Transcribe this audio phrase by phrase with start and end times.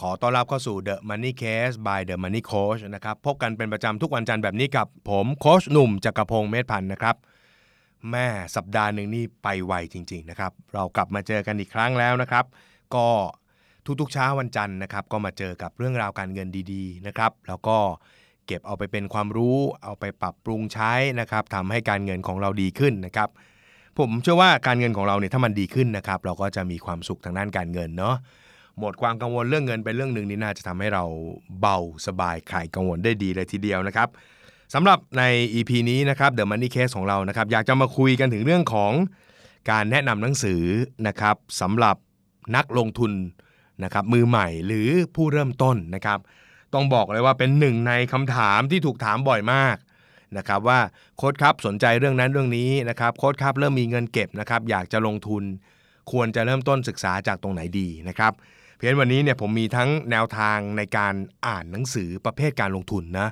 [0.00, 7.16] ขอต้อนรับเข้าสู่ The Money Case by The Money Coach นะครับ พบกันเป็นประจำทุกวันจันทร์แบบนี้กับผมโคชหนุ่มจักรพงศ์เมธพันธ์นะครับ
[8.10, 12.44] แม่สัปดาห์หนึ่งนี่ไปไวจริง ๆ นะครับ เรากลับมาเจอกันอีกครั้งแล้วนะครับ
[12.94, 13.06] ก็
[14.00, 17.76] ทุกๆเช้าวันจันทร์นะครับ ก็มาเจอกับเรื่องราวการเงินดีๆนะครับ แล้วก็
[18.46, 23.28] เก็บเอาไปเป็นความรู้ เอาไปปรับปรุงใช้นะครับทำให้การเงินของเราดีขึ้นนะครับ
[23.98, 28.16] ผมเชื่อว่าการเงินของเราเนี่ยถ้ามันดีขึ้นนะครับ เราก็จะมีความสุขทางด้านการเงินเนาะ
[28.80, 31.04] หมดความกังวลเรื่องเงินเป็นเรื่องหนึ่งนี่น่าจะทำให้เรา
[31.60, 34.08] เบาสบายคลายกังวลได้ดีเลยทีเดียวนะครับ
[34.74, 35.22] สำหรับใน
[35.54, 38.92] EP นี้นะครับ The Money Case ของเรานะครับอยากจะมาคุยกันถึงเรื่องของ
[39.70, 40.62] การแนะนำหนังสือ
[41.08, 41.96] นะครับสำหรับ
[42.56, 43.12] นักลงทุน
[43.84, 46.18] นะครับมือใหม่หรือผู้เริ่มต้นนะครับ
[46.74, 49.76] ต้องบอกเลยว่าเป็นหนึ่งในคำถามที่ถูกถามบ่อยมาก
[50.38, 50.80] นะครับว่า
[51.16, 55.42] โค้ดครับสนใจเรื่องนั้นเรื่องนี้นะครับโค้ดครับเริ่มมีเงินเก็บนะครับอยากจะลงทุน
[56.12, 58.32] ควรจะเริ่มต้นศึกษาจากตรงไหนดีนะครับ
[58.80, 61.14] เพียงวันนี้เนี่ยผมมีทั้งแนวทางในการ
[61.46, 63.28] อ่านหนังสือประเภทการลงทุนนะ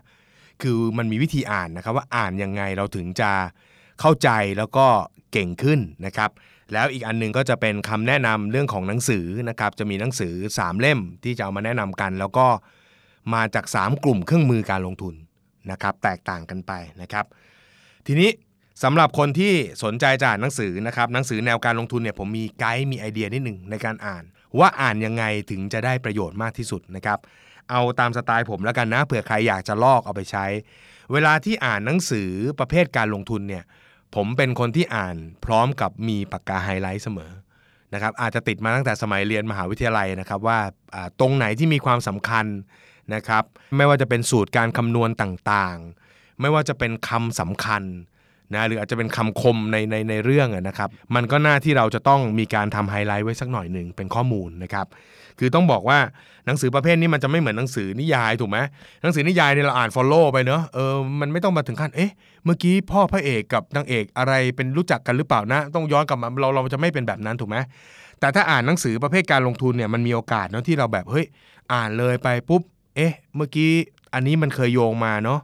[0.63, 3.31] คือมันมีวิธีอ่านนะครับว่าอ่านยังไงเราถึงจะ
[4.01, 4.87] เข้าใจแล้วก็
[5.33, 6.31] เก่งขึ้นนะครับ
[6.73, 12.47] แล้วอีกอันหนึงก็จะเป็นคำแนะนำเรื่องของหนังสือนะครับจะมีหนังสือ 3 เล่มที่จะเอามาแนะนำกัน แล้วก็
[13.35, 15.15] มาจาก 3 กลุ่มเครื่องมือการลงทุน
[15.71, 17.25] นะครับแตกต่างกันไปนะครับ
[18.07, 18.31] ทีนี้
[18.83, 19.53] สำหรับคนที่
[19.85, 24.25] สนใจจะอ่านหนังสือนะครับหนังสือแนวการลงทุนเนี่ยผมมีไกด์มีไอเดียนิดหนึ่งในการอ่าน
[24.59, 27.19] ว่าอ่านยังไงถึงจะได้ประโยชน์มากที่สุดนะครับ
[27.71, 30.47] เอาตามสไตล์ผมแล้วกันนะเผื่อใครอยากจะลอกเอาไปใช้
[31.13, 33.65] เวลาที่อ่านหนังสือประเภทการลงทุนเนี่ย
[34.15, 37.33] ผมเป็นคนที่อ่านพร้อมกับมีปากกาไฮไลท์เสมอ
[37.95, 40.59] นะครับอาจจะติดมาตั้งแต่สมัยเรียนมหาวิทยาลัยนะครับว่า
[41.21, 42.47] ตรงไหนที่มีความสำคัญ
[43.15, 43.45] นะครับ
[43.77, 47.83] ไม่ว่าจะเป็นสูตรการคำนวณต่างๆ ไม่ว่าจะเป็นคำสำคัญ
[48.55, 54.87] นะหรืออาจจะเป็นคำคมในในในเรื่องนะครับมันก็น่าที่เราจะต้องมีการทำไฮไลท์ไว้สักหน่อยหนึ่งเป็นข้อมูลนะครับ
[55.39, 55.99] คือต้องบอกว่า
[56.47, 58.59] หนังสือประเภทนี้มันจะไม่เหมือนหนังสือนิยายถูกไหม
[59.03, 62.11] หนังสือนิยายเนี่ยเราอ่าน follow ไปเนอะเออมันไม่ต้องมาถึงขั้นเอ๊ะ
[62.45, 67.57] เมื่อกี้พ่อพระเอกกับนางเอกอะไรเป็นรู้จักกันหรือเปล่านะ ต้องย้อนกลับมาเราเราจะไม่เป็นแบบนั้นถูกไหม
[68.21, 71.27] แต่ถ้าอ่านหนังสือประเภทการลงทุนเนี่ยมันมีโอกาสเนาะที่เราแบบเฮ้ย
[71.73, 72.63] อ่านเลยไปปุ๊บ
[72.97, 73.71] เอ๊ะเมื่อกี้
[74.15, 75.41] อันนี้มันเคยโยงมาเนาะ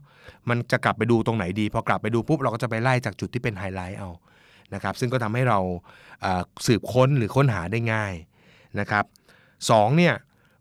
[0.49, 4.11] มันจะกลับไปดูตรงไหนดี พอกลับไปดูปุ๊บเราก็จะไปไล่จากจุดที่เป็นไฮไลท์เอา
[4.75, 5.59] นะครับซึ่งก็ทำให้เรา
[6.67, 8.15] สืบค้นหรือค้นหาได้ง่าย
[8.81, 9.05] นะครับ
[9.71, 10.15] สองเนี่ย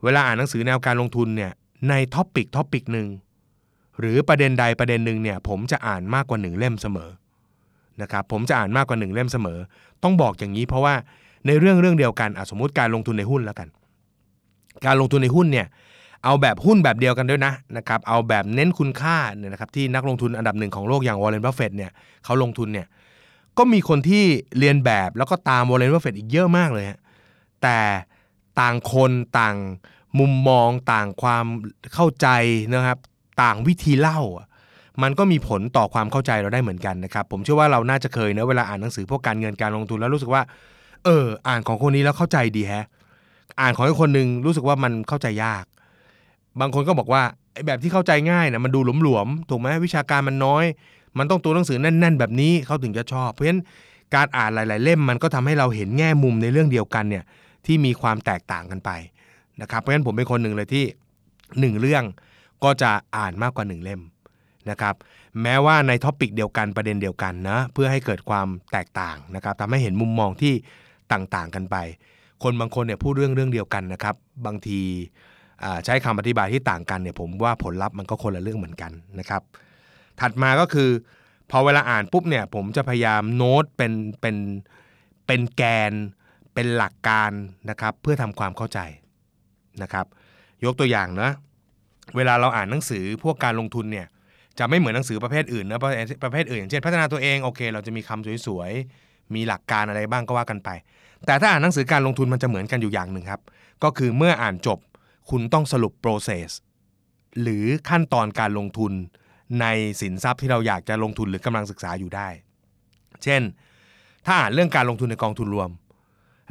[0.03, 1.51] เวลาอ่านหนังสือแนวการลงทุนเนี่ย
[1.89, 3.07] ใน topic topic หนึ่ง
[3.99, 7.09] หรือประเด็นใดประเด็นหนึ่งเนี่ยผมจะอ่านมากกว่าหนึ่งเล่มเสมอ
[8.01, 9.59] นะครับผมจะอ่านมากกว่าหนึ่งเล่มเสมอ
[10.03, 10.95] ต้องบอกอย่างนี้เพราะว่า
[11.47, 13.67] ในเรื่องเรื่องเดียวกันสมมติการลงทุนในหุ้นแล้วกัน
[14.85, 15.67] การลงทุนในหุ้นเนี่ย
[16.23, 21.91] เอาแบบหุ้นแบบเดียวกันด้วยนะนะครับเอาแบบเน้นคุณค่าเนี่ยนะครับที่นักลงทุนอันดับหนึ่งของโลกอย่างวอร์เรนบัฟเฟต์เนี่ย
[22.25, 22.87] เขาลงทุนเนี่ย
[23.57, 24.23] ก็มีคนที่
[24.59, 26.99] เรียนแบบแล้วก็ตามวอร์เรนบัฟเฟต์อีกเยอะมากเลยฮะ
[27.61, 27.77] แต่
[28.59, 29.55] ต่างคนต่าง
[30.19, 31.45] มุมมองต่างความ
[31.93, 32.27] เข้าใจ
[32.73, 32.97] นะครับ
[33.41, 34.19] ต่างวิธีเล่า
[35.03, 40.41] มันก็มีผลต่อความเข้าใจเราได้เหมือนกันนะครับ ผมเชื่อว่าเราน่าจะเคยเนะเวลาอ่านหนังสือพวกการเงินการลงทุนแล้วรู้สึกว่า
[41.05, 42.85] เออ อ่านของคนนี้แล้วเข้าใจดีแฮะ
[43.61, 45.65] อ่านของอีกคนหนึ่งรู้สึกว่ามันเข้าใจยาก
[46.59, 50.65] บางคนก็บอกว่าไอ้แบบที่เข้าใจง่ายนะมันดูหลวมๆถูกไหมวิชาการมันน้อย
[51.17, 53.61] มันต้องตัวหนังสือแน่น ๆ แบบนี้เขาถึงจะชอบ เพราะฉะนั้น
[54.15, 57.23] การอ่านหลาย ๆ เล่มมันก็ทำให้เราเห็นแง่มุมในเรื่องเดียวกันเนี่ย
[57.65, 58.91] ที่มีความแตกต่างกันไป
[59.61, 60.85] นะครับเพราะฉะนั้นผมเป็นคนหนึ่งเลยที่
[61.59, 62.03] หนึ่งเรื่อง
[62.63, 64.01] ก็จะอ่านมากกว่าหนึ่งเล่ม
[64.69, 64.95] นะครับ
[65.41, 70.53] แม้ว่าใน topic เดียวกันประเด็นเดียวกันนะเพื่อให้เกิดความแตกต่างนะครับทำให้เห็นมุมมองที่
[71.13, 71.77] ต่างๆกันไป
[72.43, 74.15] คนบางคนเนี่ยพูดเรื่องเรื่องเดียวกันนะครับ
[74.45, 74.79] บางที
[75.85, 79.41] ใช้คำอธิบายที่ต่างกันเนี่ยผมว่าผลลัพธ์มันก็คนละเรื่องเหมือนกันนะครับ
[80.21, 80.89] ถัดมาก็คือ
[81.51, 83.91] พอเวลาอ่านปุ๊บเนี่ยผมจะพยายามโน้ตเป็น
[84.21, 84.35] เป็น
[85.27, 85.93] เป็นแกน
[86.53, 87.31] เป็นหลักการ
[87.69, 88.79] นะครับ เพื่อทำความเข้าใจ
[89.81, 90.05] นะครับ
[90.65, 91.29] ยกตัวอย่างนะ
[92.15, 94.07] เวลาเราอ่านหนังสือพวกการลงทุนเนี่ย
[94.59, 100.69] จะไม่เหมือนหนังสือประเภทอื่นนะประเภทประเภทอื่นอย่างเช่นพัฒนาตัวเองโอเค เราจะมีคำสวยๆมีหลักการอะไรบ้างก็ว่ากันไป
[101.25, 103.41] แต่ถ้าอ่านหนังสือการลงทุนมันจะเหมือนกันอยู่อย่างหนึ่งครับ
[103.83, 104.79] ก็คือเมื่ออ่านจบ
[105.29, 106.49] คุณต้องสรุป process
[107.41, 108.91] หรือขั้นตอนการลงทุน
[109.61, 109.65] ใน
[110.01, 112.27] สินทรัพย์ที่เราอยากจะลงทุนหรือกำลังศึกษาอยู่ได้
[113.23, 113.41] เช่น
[114.25, 115.69] ถ้าอ่านเรื่องการลงทุนในกองทุนรวม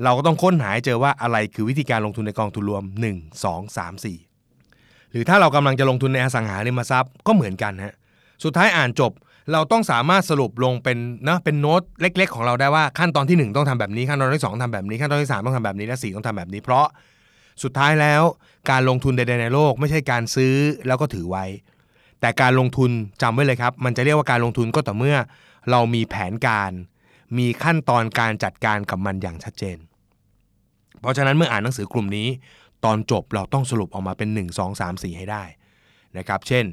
[0.04, 7.94] เราก็ต้องค้นหาหเจอว่าอะไรคือวิธีการลงทุนในกองทุนรวม 1 2 3 4 หรือถ้าเรากำลังจะลงทุนในอสังหาริมทรัพย์ก็เหมือนกันฮะ
[8.44, 9.12] สุดท้ายอ่านจบ
[9.52, 10.98] เราต้องสามารถสรุปลงเป็น
[11.28, 16.86] นะเป็นโน้ตเล็ก ๆ ของเราได้ว่าขั้นตอนที่ 1 ต้องทำแบบนี้ขั้นตอนที่ 2ทำแบบนี้ขั้นตอนที่ 3 ต้องทำแบบนี้และ 4 ต้องทำแบบนี้ เพราะ
[17.62, 18.22] สุดท้ายแล้ว
[18.70, 20.54] การลงทุนใดๆในโลก ไม่ใช่การซื้อ
[20.86, 21.44] แล้วก็ถือไว้
[22.20, 22.90] แต่การลงทุน
[23.22, 25.16] จำไว้เลยครับ มันจะเรียกว่าการลงทุนก็ต่อเมื่อ
[25.70, 26.72] เรามีแผนการ
[27.38, 29.78] มีขั้นตอนการจัดการกับมันอย่างชัดเจน
[31.00, 32.28] เพราะฉะนั้นเมื่ออ่านหนังสือกลุ่มนี้
[32.84, 35.44] ตอนจบเราต้องสรุปออกมาเป็น 1 2 3 4 ให้ได้
[36.18, 36.64] นะครับ เช่น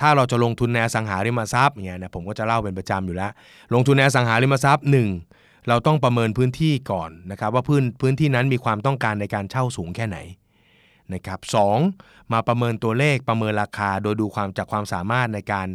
[0.00, 3.32] ถ้าเราจะลงทุนในอสังหาริมทรัพย์เนี่ยนะผมก็จะเล่าเป็นประจำอยู่แล้ว
[3.74, 10.18] ลงทุนในอสังหาริมทรัพย์ 1 เราต้องประเมินพื้นที่ก่อนนะครับว่าพื้นพื้นที่นั้นมีความต้องการในการเช่าสูงแค่ไหน
[11.14, 11.56] นะครับส
[12.32, 15.68] มาประเมินตัวเลขประเมินราคาโดยดูความจากความสามารถในการ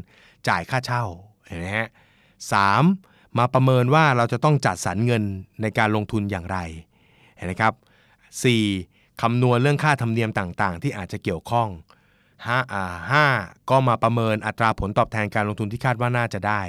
[0.48, 1.04] จ่ายค่าเช่า
[1.48, 1.88] เห็นไหมฮะ
[2.54, 2.56] ส
[3.38, 5.24] มาประเมินว่าเราจะต้องจัดสรรเงิน
[5.62, 6.58] ในการลงทุนอย่างไร
[7.36, 7.74] เห็นไหมครับ
[8.48, 9.22] 4.
[9.22, 11.70] คำนวณเรื่องค่าธรรมเนียมต่างๆ ที่อาจจะเกี่ยวข้อง
[12.20, 13.26] 5อ่า
[13.70, 16.62] ก็มาประเมินอัตราผลตอบแทนการลงทุนที่คาดว่าน่าจะได้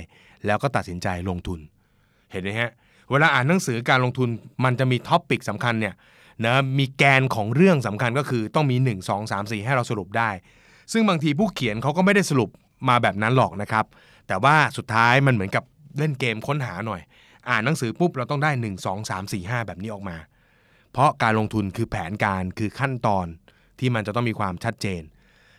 [0.47, 1.61] แล้วก็ตัดสินใจลงทุน
[2.33, 2.71] เห็นไหมฮะ
[3.11, 4.29] เวลาอ่านหนังสือการลงทุน
[4.65, 5.95] มันจะมีท็อปปิกสำคัญเนี่ย
[6.45, 10.31] นะมีแกนของเรื่องสำคัญก็คือต้องมี 1 2 3 4 ให้เราสรุปได้
[10.93, 12.51] ซึ่งบางทีผู้เขียนเขาก็ไม่ได้สรุป
[12.89, 13.85] มาแบบนั้นหรอกนะครับ
[14.29, 15.65] แต่ว่าสุดท้ายมันเหมือนกับ
[15.99, 17.01] เล่นเกมค้นหาหน่อย
[17.49, 20.17] อ่านหนังสือปุ๊บเราต้องได้ 1 2 3 4 5 แบบนี้ออกมา
[20.93, 23.27] เพราะการลงทุนคือแผนการคือขั้นตอน
[23.79, 25.03] ที่มันจะต้องมีความชัดเจน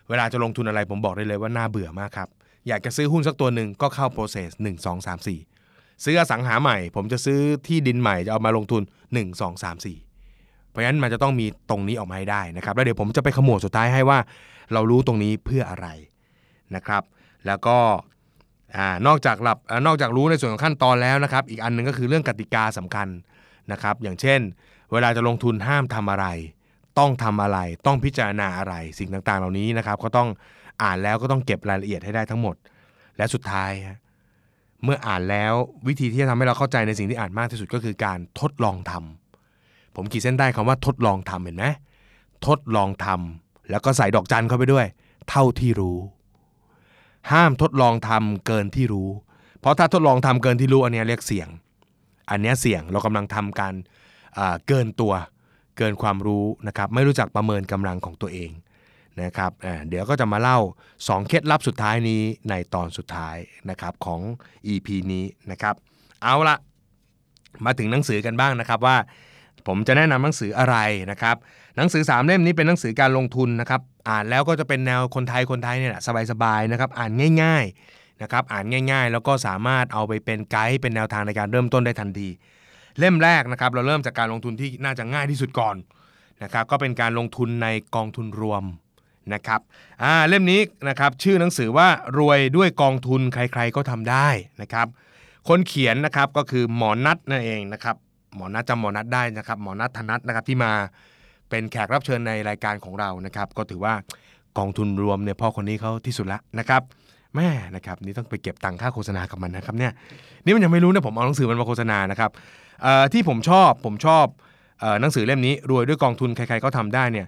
[0.09, 2.30] เวลาจะลงทุนอะไรผมบอกได้เลยว่าน่าเบื่อมากครับ
[2.68, 5.50] อยากจะซื้อหุ้นสักตัวหนึ่งก็เข้า process 1 2 3 4
[6.03, 8.81] ซื้ออสังหาใหม่ ผมจะซื้อที่ดินใหม่จะเอามาลงทุน
[9.13, 14.19] 1 2 3 4 เพราะฉะนั้นมันจะต้องมีตรงนี้ออกมาให้ได้นะครับ แล้วเดี๋ยวผมจะไปขมวดสุดท้ายให้ว่า
[14.74, 15.88] เรารู้ตรงนี้เพื่ออะไร
[16.75, 17.03] นะครับ
[17.48, 17.77] แล้วก็
[19.07, 19.57] นอกจากหลับ
[19.88, 23.07] นอกจากรู้ในส่วนของขั้นตอนแล้วนะครับ อีกอันหนึ่งก็คือเรื่องกติกาสำคัญ
[23.71, 24.39] นะครับ อย่างเช่น
[24.92, 26.27] เวลาจะลงทุนห้ามทำอะไร
[27.00, 30.30] ต้องทำอะไร ต้องพิจารณาอะไร สิ่งต่างๆ เหล่านี้นะครับ ก็ต้อง
[30.83, 32.56] อ่านแล้วก็ต้องเก็บรายละเอียดให้ได้ทั้งหมด
[33.18, 33.71] และสุดท้าย
[34.83, 35.54] เมื่ออ่านแล้ว
[35.88, 41.66] วิธีที่จะทำให้เราเข้าใจในสิ่งที่อ่านมากที่สุดก็คือการทดลองทำผมขีดเส้นได้คำว่าทดลองทำเห็นไหม
[42.48, 44.86] ทดลองทำแล้วก็ใส่ดอกจันเข้าไปด้วย
[45.30, 45.98] เท่าที่รู้
[47.31, 49.10] ห้ามทดลองทำเกินที่รู้
[49.60, 51.48] เพราะถ้าทดลองทำเกินที่รู้อันนี้เรียกเสี่ยง
[52.30, 53.74] อันนี้เสี่ยงเรากำลังทำการ
[54.68, 55.13] เกินตัว
[55.78, 58.51] เกินความรู้นะครับไม่รู้จักประเมินกำลังของตัวเอง
[59.23, 59.51] นะครับ
[59.89, 60.59] เดี๋ยวก็จะมาเล่า
[60.95, 63.38] 2 เคล็ดลับสุดท้ายนี้ในตอนสุดท้าย
[63.69, 64.21] นะครับของ
[64.68, 65.75] EP นี้นะครับ
[66.23, 66.56] เอาละ
[67.65, 68.97] มาถึงหนังสือกันบ้างนะครับว่า
[69.68, 70.77] ผมจะแนะนำหนังสืออะไร
[71.12, 71.35] นะครับ
[71.77, 76.01] หนังสือ 3 เล่มนี้เป็นหนังสือการลงทุนนะครับอ่านแล้วก็จะเป็นแนวคนไทยคนไทยเนี่ย
[76.31, 77.12] สบายๆนะครับอ่าน
[77.44, 82.29] ง่าย ๆนะครับอ่านง่าย ๆ แล้วก็สามารถเอาไปเป็นไกด์เป็นแนวทางในการเริ่มต้นได้ทันที
[83.00, 85.75] เล่มแรกนะครับเราเริ่มจากการลงทุนที่น่าจะง่ายที่สุดก่อน
[86.44, 88.63] นะครับก็เป็นการลงทุนในกองทุนรวม
[89.33, 89.62] นะครับ
[90.03, 91.88] อ่าเล่มนี้นะครับชื่อหนังสือว่า
[92.18, 94.27] รวยด้วยกองทุนใครๆก็ทำได้
[94.62, 94.88] นะครับ
[95.47, 97.95] คนเขียนนะครับก็คือหมอนัทนั่นเองนะครับ
[98.35, 100.71] หมอนัทจำหมอนัทได้นะครับ หมอนัทธนัทนะครับที่มา
[101.50, 103.94] เป็นแขกรับเชิญในรายการของเรานะครับ ก็ถือว่า
[104.57, 106.81] กองทุนรวมเนี่ยพ่อคนนี้เขาที่สุดละนะครับ
[107.35, 109.91] แม่นะครับนี่ต้องไปเก็บตังค่าโฆษณากับมันนะครับเนี่ย
[110.44, 112.31] นี่มันยังไม่รู้นะผมเอาหนังสือมันมาโฆษณานะครับ
[113.13, 114.25] ที่ผมชอบผมชอบ
[115.01, 117.27] หนังสือเล่มนี้รวยด้วยกองทุนใครๆก็ทำได้เนี่ย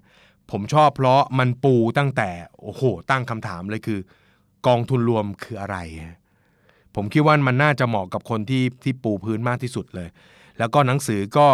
[0.51, 2.29] ผมชอบเพราะมันปูตั้งแต่
[2.61, 3.99] โอ้โหตั้งคำถามเลยคือ
[4.67, 5.77] กองทุนรวมคืออะไร
[6.95, 10.09] ผมคิดว่ามันน่าจะเหมาะกับคนที่ที่ปูพื้นมากที่สุดเลย
[10.59, 11.47] แล้วก็หนังสือก็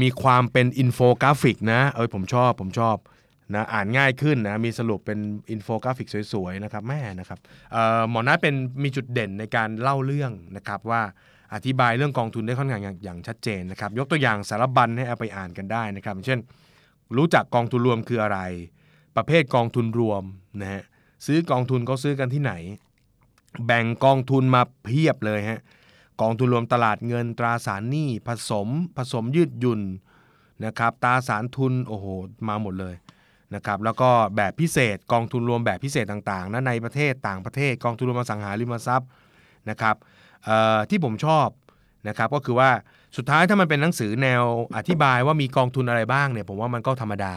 [0.00, 2.96] มีความเป็นอินโฟกราฟิกนะเออผมชอบผมชอบ
[3.54, 5.18] นะอ่านง่ายขึ้นนะมีสรุปเป็น
[5.50, 7.38] อินโฟกราฟิกสวยๆนะครับแม่นะครับ
[8.10, 11.02] หมอนัทเป็นมีจุดเด่นในการเล่าเรื่องนะครับว่า
[11.54, 16.40] อธิบายเรื่องกองทุนได้ค่อนข้างอย่างอย่างชัดเจนนะครับยกตัวอย่างสารบัญให้เอาไปอ่านกันได้นะครับเช่น
[17.16, 18.38] รู้จักกองทุนรวมคืออะไร
[19.16, 20.22] ประเภทกองทุนรวม
[20.60, 20.82] นะฮะ
[21.26, 22.52] ซื้อกองทุนเขาซื้อกันที่ไหน
[23.66, 25.60] แบ่งกองทุนมาเพียบเลยฮะ
[26.20, 29.80] กองทุนรวมตลาดเงินตราสารหนี้ผสมผสมยืดหยุ่น
[30.64, 32.06] นะครับตราสารทุนโอ้โห
[32.48, 32.94] มาหมดเลย
[33.54, 39.10] นะครับแล้วก็แบบพิเศษกองทุนรวมแบบพิเศษต่างๆนะในประเทศต่างประเทศกองทุนรวมอสังหาริมทรัพย์
[39.70, 39.96] นะครับ
[40.90, 41.48] ที่ผมชอบ
[42.08, 42.70] นะครับก็คือว่า
[43.16, 44.42] สุดท้ายถ้ามันเป็นหนังสือแนว
[44.76, 47.34] อธิบายว่ามีกองทุนอะไรบ้างเนี่ยผมว่ามันก็ธรรมดา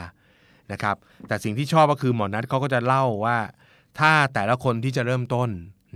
[0.72, 0.96] นะครับ
[1.28, 3.38] แต่สิ่งที่ชอบก็คือหมอนัทเขาก็จะเล่าว่า
[4.00, 5.50] ถ้าแต่ละคนที่จะเริ่มต้น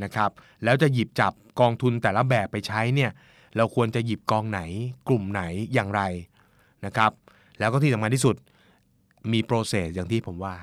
[0.03, 0.29] นะครับ
[0.63, 3.11] แล้วจะหยิบจับกองทุนแต่ละแบบไปใช้เนี่ย
[3.57, 4.61] เราควรจะหยิบกองไหน
[5.07, 6.01] กลุ่มไหนอย่างไร
[6.85, 7.11] นะครับ
[7.59, 8.35] แล้วก็ที่สำคัญที่สุด
[9.31, 10.55] มีโปรเซสอย่างที่ผมว่า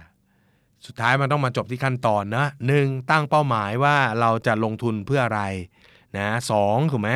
[0.87, 5.43] สุดท้ายมันต้องมาจบที่ขั้นตอนนะหนึ่งตั้งเป้าหมายว่าเราจะลงทุนเพื่ออะไร
[6.17, 7.11] นะสองถูกไหม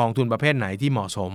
[0.00, 1.32] กองทุนประเภทไหนที่เหมาะสม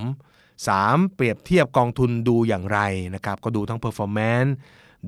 [0.58, 1.16] 3.
[1.16, 2.80] เปรียบเทียบกองทุนดูอย่างไร
[3.16, 4.52] นะครับก็ดูทั้ง performance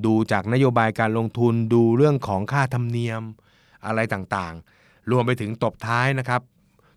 [0.04, 3.22] ดูจากนโยบายการลงทุนดูเรื่องของค่าธรรมเนียม
[3.86, 6.40] อะไรต่างๆ รวมไปถึงตบท้ายนะครับ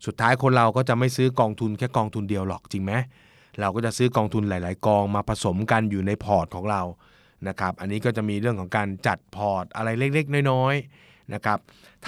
[0.06, 2.94] สุดท้ายคนเราก็จะไม่ซื้อกองทุนแค่กองทุนเดียวหรอกจริงไหม
[3.60, 6.82] เราก็จะซื้อกองทุนหลาย ๆ กองมาผสมกันอยู่ในพอร์ตของเรา
[7.48, 11.60] นะครับอันนี้ก็จะมีเรื่องของการจัดพอร์ตอะไรเล็ก ๆ น้อยๆนะครับ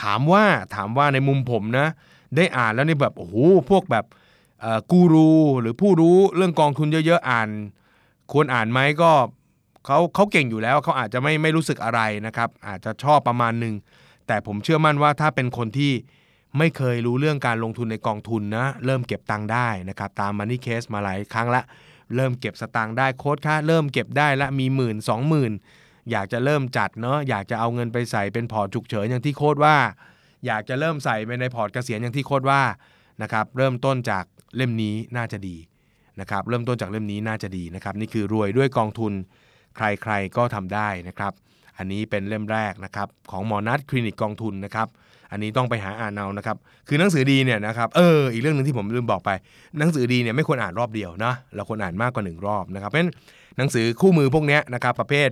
[0.01, 0.43] ถามว่า
[0.75, 1.87] ถามว่าในมุมผมนะ
[2.35, 3.35] ได้อ่านแล้วนี่แบบโอ้โห
[3.69, 4.05] พวกแบบ
[4.91, 7.49] กูรูหรือผู้รู้เรื่องกองทุนเยอะ ๆ อ่าน
[8.31, 9.11] ควรอ่านไหมก็
[9.85, 13.75] เขาเขาเก่งอยู่แล้วเขาอาจจะไม่ไม่รู้สึกอะไรนะครับ อาจจะชอบประมาณหนึ่ง
[14.27, 15.93] แต่ผมเชื่อมั่นว่าถ้าเป็นคนที่
[16.57, 21.61] ไม่เคยรู้เรื่องการลงทุนในกองทุนนะ เริ่มเก็บตังค์ได้นะครับ ตาม Money Case มาหลายครั้งละ
[22.15, 25.51] เริ่มเก็บสตางค์ได้โค้ชคะเริ่มเก็บได้ละมีหมื่นสองหมื่น
[26.11, 29.75] อยากจะเริ่มจัดเนาะอยากจะเอาเงินไปใส่เป็นพอร์ตฉุกเฉินอย่างที่โค้ชว่า
[30.45, 32.61] อยากจะเริ่มใส่ไปในพอร์ตเกษียณอย่างที่โค้ชว่า
[33.21, 34.23] นะครับเริ่มต้นจาก
[34.55, 35.57] เล่มนี้น่าจะดี
[36.21, 39.13] นะครับเริ่มต้นจากเล่มนี้น่าจะดีนะครับนี่คือรวยด้วยกองทุน
[39.75, 41.33] ใครๆก็ทำได้นะครับ
[41.77, 44.87] อันนี้เป็นเล่มแรกนะครับของหมอนัทคลินิกกองทุนนะครับ
[45.31, 49.29] อันนี้ต้องไปหาอ่านเอานะครับ คือหนังสือดีเนี่ยนะครับเอออีกเรื่องหนึ่งที่ผมลืมบอกไป
[49.79, 53.13] หนังสือดีเนี่ยไม่ควรอ่านรอบเดียวนะเราควรอ่านมากกว่าหนึ่งรอบนะครับเพราะฉะนั้น
[53.57, 55.29] หนังสือคู่มือพวกนี้นะครับประเภท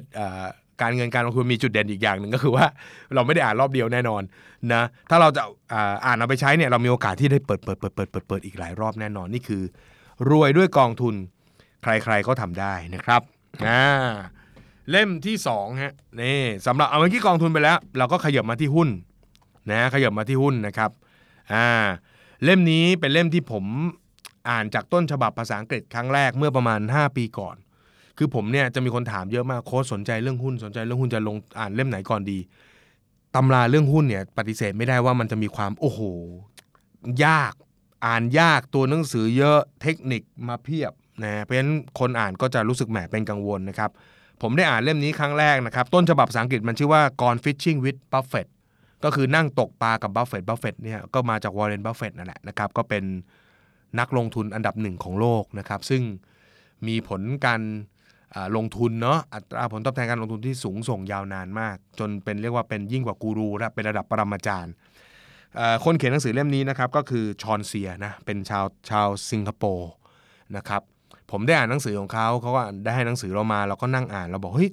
[0.82, 2.66] การเงินการลงทุนมีจุดเด่นอีกอย่างหนึ่งก็คือว่า
[3.16, 4.22] เราไม่ได้อ่านรอบเดียวแน่นอน
[4.74, 5.42] นะถ้าเราจะ
[6.06, 9.62] อ่านเอาไปใช้เนี่ยเรามีโอกาสที่ได้เปิดเปิดเปิดเปิดเปิดเปิดอีกหลายรอบแน่นอนนี่คือ
[10.30, 11.14] รวยด้วยกองทุน
[11.84, 13.22] ใครๆก็ทำได้นะครับ
[13.68, 13.84] อ่า
[14.90, 18.90] เล่มที่2ฮะนี่สำหรับเอาเมื่อกี้กองทุนไปแล้ว เราก็ขยับมาที่หุ้น
[19.72, 20.92] นะขยับมาที่หุ้นนะครับ
[21.54, 21.68] อ่า
[22.44, 23.66] เล่มนี้เป็นเล่มที่ผม
[24.50, 27.56] อ่านจากต้นฉบับภาษาอังกฤษครั้งแรกเมื่อประมาณ 5 ปีก่อน
[28.22, 32.40] คือผมเนี่ยจะมีคนถามเยอะมากโค้ชสนใจเรื่องหุ้นสนใจเรื่องหุ้นจะลงอ่านเล่มไหนก่อนดี
[33.36, 36.00] ตำราเรื่องหุ้นเนี่ยปฏิเสธไม่ได้ว่ามันจะมีความโอ้โห
[37.26, 37.54] ยาก
[38.06, 43.92] อ่านยากตัวหนังสือเยอะเทคนิคมาเพียบนะเพราะฉะนั้นคนอ่านก็จะรู้สึกแหมเป็นกังวลนะครับ
[44.42, 48.50] ผมได้อ่านเล่มนี้ครั้งแรกนะครับ ต้นฉบับภาษาอังกฤษมันชื่อว่า Gone Fishing with Buffett
[49.04, 53.04] ก็คือนั่งตกปลากับบัฟเฟตบัฟเฟตเนี่ยก็มาจากวอร์เรนบัฟเฟตนั่นแหละนะครับก็เป็น
[54.00, 56.02] นักลงทุนอันดับหนึ่งของโลกนะครับ ซึ่ง
[56.88, 57.62] มีผลการ
[58.56, 64.74] ลงทุนเนาะอัตราผลตอบแทนการลงทุนที่สูงส่งยาวนานมาก จนเป็นเรียกว่าเป็นยิ่งกว่ากูรูและเป็นระดับปรมาจารย์
[65.86, 69.92] คนเขียนหนังสือเล่มนี้นะครับก็คือชอนเซียนะเป็นชาวชาวสิงคโปร์
[70.58, 70.82] นะครับ
[71.32, 74.72] ผมได้อ่านหนังสือของเขาเขาก็ได้ให้หนังสือเรามาเราก็นั่งอ่านเราบอกเฮ้ย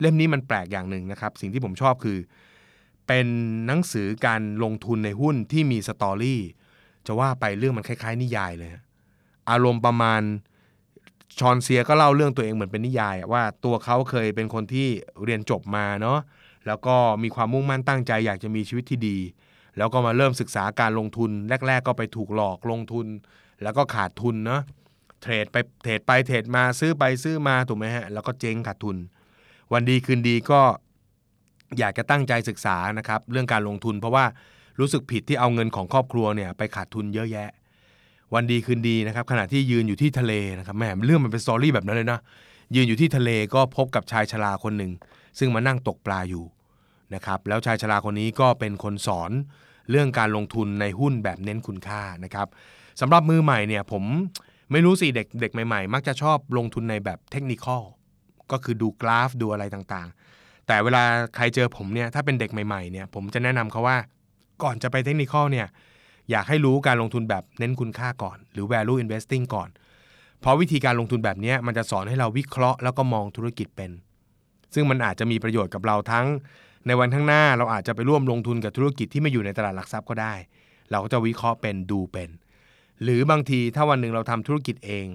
[0.00, 2.18] เล่มนี้มันแปลกอย่างหนึ่งนะครับ สิ่งที่ผมชอบคือ
[3.06, 3.26] เป็น
[3.66, 6.40] หนังสือการลงทุนในหุ้นที่มีสตอรี่
[7.06, 8.70] จะว่าไปเรื่องมันคล้าย ๆ นิยายเลย
[9.50, 10.22] อารมณ์ประมาณ
[11.38, 14.88] ชอนเซียก็เล่าเรื่องตัวเองเหมือนเป็นนิยายว่าตัวเขาเคยเป็นคนที่
[15.24, 16.18] เรียนจบมาเนาะ
[16.66, 19.18] แล้วก็มีความมุ่งมั่นตั้งใจอยากจะมีชีวิตที่ดี
[19.76, 21.30] แล้วก็มาเริ่มศึกษาการลงทุน
[21.66, 23.06] แรก ๆ ก็ไปถูกหลอกลงทุน
[23.62, 24.62] แล้วก็ขาดทุนเนาะ
[25.20, 28.96] เทรดไปเทรดไปเทรดมาซื้อไปซื้อมาถูกไหมฮะแล้วก็เจ๊งขาดทุน
[29.72, 30.60] วันดีคืนดีก็
[31.78, 34.24] อยากจะตั้งใจศึกษานะครับเรื่องการลงทุน เพราะว่า
[34.80, 37.48] รู้สึกผิดที่เอาเงินของครอบครัวเนี่ยไปขาดทุนเยอะแยะ
[38.34, 42.20] วันดีคืนดีนะครับขณะที่ยืนอยู่ที่ทะเลนะครับแม่เรื่องมันเป็นสตอรี่แบบนั้นเลยนะ
[42.74, 44.92] ยืนอยู่ที่ทะเลก็พบกับชายชราคนหนึ่ง
[45.38, 46.44] ซึ่งมานั่งตกปลาอยู่
[47.14, 49.30] นะครับแล้วชายชราคนนี้ก็เป็นคนสอน
[49.90, 52.48] เรื่องการลงทุนในหุ้นแบบเน้นคุณค่านะครับ
[53.00, 54.04] สำหรับมือใหม่เนี่ยผม
[54.72, 57.66] ไม่รู้สิเด็กเด็กใหม่ๆ มักจะชอบลงทุนในแบบเทคนิค
[58.52, 61.02] ก็คือดูกราฟดูอะไรต่างๆ แต่เวลา
[61.36, 63.96] ใครเจอผมเนี่ยถ้าเป็นเด็กใหม่ๆเนี่ยผมจะแนะนำเขาว่า
[64.62, 65.66] ก่อนจะไปเทคนิคเนี่ย
[66.30, 69.68] อยากให้รู้การลงทุนแบบเน้นคุณค่าก่อน หรือ value investing ก่อน
[70.40, 73.90] เพราะวิธีการลงทุนแบบนี้มันจะสอนให้เราวิเคราะห์แล้วก็มองธุรกิจเป็น
[74.74, 76.26] ซึ่งมันอาจจะมีประโยชน์กับเราทั้ง
[76.86, 80.34] ในวันข้างหน้าเราอาจจะไปร่วมลงทุนกับธุรกิจที่ไม่อยู่ในตลาดหลักทรัพย์ก็ได้
[80.90, 82.30] เราก็จะวิเคราะห์เป็นดูเป็น
[83.02, 85.06] หรือบางทีถ้าวันหนึ่งเราทำธุรกิจเอง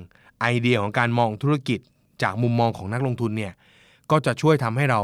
[0.42, 1.80] ไอเดียของการมองธุรกิจ
[2.24, 3.54] จากมุมมองของนักลงทุนเนี่ย
[4.12, 5.01] ก็จะช่วยทำให้เรา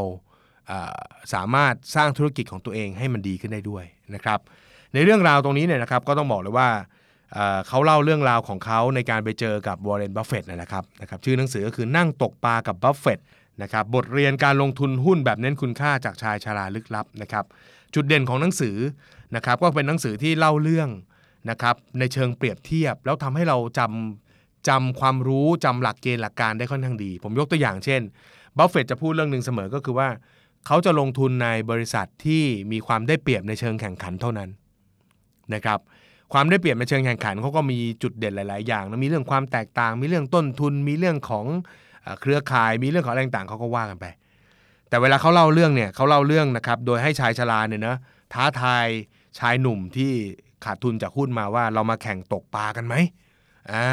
[1.33, 3.83] สามารถสร้างธุรกิจของตัวเองให้มันดีขึ้นได้ด้วย
[4.13, 4.39] นะครับ
[4.95, 6.69] ในเรื่องราวตรงนี้เนี่ยนะครับก็ต้องบอกเลยว่า
[7.67, 13.25] เขาเล่าเรื่องราวของเขาในการไปเจอกับวอร์เรนบัฟเฟตต์นะครับนะครับ ชื่อหนังสือก็คือนั่งตกปลากับบัฟเฟตต์
[13.61, 17.45] นะครับบทเรียนการลงทุนหุ้นแบบเน้นคุณค่าจากชายชาราลึกลับนะครับ
[17.93, 18.77] จุดเด่นของหนังสือ
[19.35, 20.89] นะครับก็เป็นหนังสือที่เล่าเรื่อง
[21.49, 28.01] นะครับในเชิงเปรียบเทียบ แล้วทำให้เราจำจำความรู้จำหลักเกณฑ์หลักการได้ค่อนข้างดี ผมยกตัวอย่างเช่น
[28.57, 30.09] บัฟเฟตจะพูดเรื่องหนึ่งเสมอก็คือว่า
[30.65, 34.49] เขาจะลงทุนในบริษัทที่มีความได้เปรียบในเชิงแข่งขันเท่านั้น
[35.53, 35.79] นะครับ
[36.33, 41.45] ความได้เปรียบในเชิงแข่งขันเขาก็มีจุดเด่นหลาย ๆ อย่างนะมีเรื่องความแตกต่าง มีเรื่องต้นทุน มีเรื่องของ
[42.21, 44.05] เครือข่าย มีเรื่องของอะไรต่างเขาก็ว่ากันไป
[44.89, 47.95] แต่เวลาเขาเล่าเรื่องเนี่ยเขาเล่าเรื่องนะครับโดยให้ชายชราเนี่ยนะ
[48.33, 48.87] ท้าทาย
[49.39, 50.11] ชายหนุ่มที่
[50.65, 52.95] ขาดทุนจากหุ้นมาว่าเรามาแข่งตกปลากันไหม
[53.71, 53.87] อ่า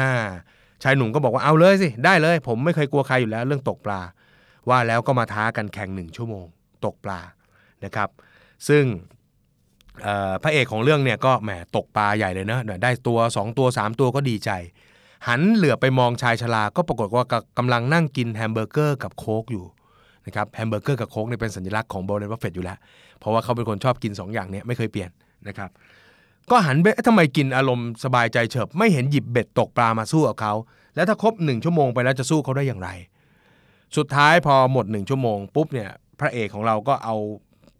[0.83, 4.01] ชายหนุ่มก็บอกว่าเอาเลยสิได้เลย ผมไม่เคยกลัวใครอยู่แล้วเรื่องตกปลา
[4.69, 6.45] ว่าแล้วก็มาท้ากันแข่งหนึ่งชั่วโมง
[6.85, 7.19] ตกปลา
[7.85, 8.09] นะครับ
[8.67, 8.83] ซึ่ง
[10.43, 14.51] พระเอกของเรื่องเนี่ยก็แหมตกปลาใหญ่เลยนะได้ตัว 2 ตัว 3 ตัวก็ดีใจ
[15.27, 17.23] หันเหลือบไปมองชายชราก็ปรากฏว่า
[17.57, 19.65] กำลังนั่งกินแฮมเบอร์เกอร์กับโค้กอยู่
[20.25, 22.77] นะครับแฮมเบอร์เกอร์กับโค้กเนี่ยเป็นสัญลักษณ์ของวอร์เรนบัฟเฟตอยู่แล้ว
[23.19, 25.09] เพราะว่าเขาเป็นคนชอบกิน 2 อย่างเนี้ยไม่เคยเปลี่ยน
[25.47, 25.69] นะครับ
[26.49, 30.53] ก็หันไปทำไมกินอารมณ์สบายใจเฉิบ ไม่เห็นหยิบเบ็ดตกปลามาสู้กับเขา
[30.95, 32.89] แล้วถ้าครบหนึ่งชั่วโมงไปแล้วจะสู้เขาได้อย่างไร
[33.97, 37.15] สุดท้ายพอหมดหนึ่งชั่วโมงปุ๊บเนี่ยพระเอกของเราก็เอา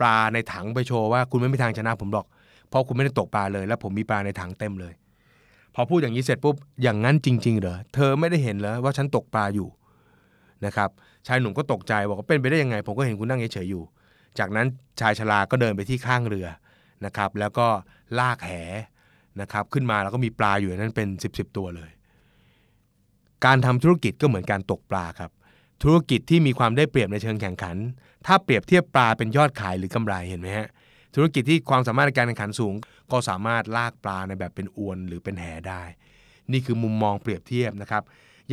[0.04, 2.26] ลาในถังไปโชว์ว่าคุณไม่มีทางชนะผมหรอก
[2.70, 4.94] เพราะคุณไม่ได้ตกปลาเลย แล้วผมมีปลาในถังเต็มเลย
[5.76, 9.68] พอพูดอย่างนี้เสร็จปุ๊บอย่างนั้นจริง ๆ เหรอเธอไม่ได้เห็นเหรอว่าฉันตกปลาอยู่
[10.66, 10.90] นะครับ
[11.28, 13.84] ชายหนุ่มก็ตกใจบอกว่าเป็นไปได้ยังไง ผมก็เห็นคุณนั่งเฉยๆอยู่
[14.40, 14.68] จากนั้น
[15.00, 16.48] ชายชราก็เดินไปที่ข้างเรือ
[17.06, 17.68] นะครับ แล้วก็
[18.20, 18.52] ลากแห
[19.42, 21.92] นะครับขึ้นมาแล้วก็มีปลาอยู่นั้นเป็น 10บสตัวเลย
[23.46, 25.32] การทำธุรกิจก็เหมือนการตกปลาครับ
[25.84, 27.78] ธุรกิจที่มีความได้เปรียบในเชิงแข่งขัน
[28.26, 30.68] ถ้าเปรียบเทียบปลาเป็นยอดขายหรือกำไรเห็นไหมฮะ
[31.16, 32.74] ธุรกิจที่ความสามารถในการแข่งขันสูง
[33.12, 35.84] ก็สามารถลากปลาในแบบเป็นอวนหรือเป็นแหได้
[36.52, 38.04] นี่คือมุมมองเปรียบเทียบนะครับ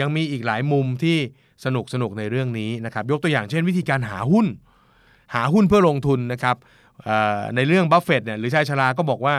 [0.01, 1.17] ยังมีอีกหลายมุมที่
[1.65, 4.47] สนุกสนุกในเรื่องนี้นะครับยกตัวอย่างเช่นวิธีการหาหุ้น
[5.35, 6.57] หาหุ้นเพื่อลงทุนนะครับ
[7.57, 9.35] ในเรื่องบัฟเฟตเนี่ยหรือชายชราก็บอกว่า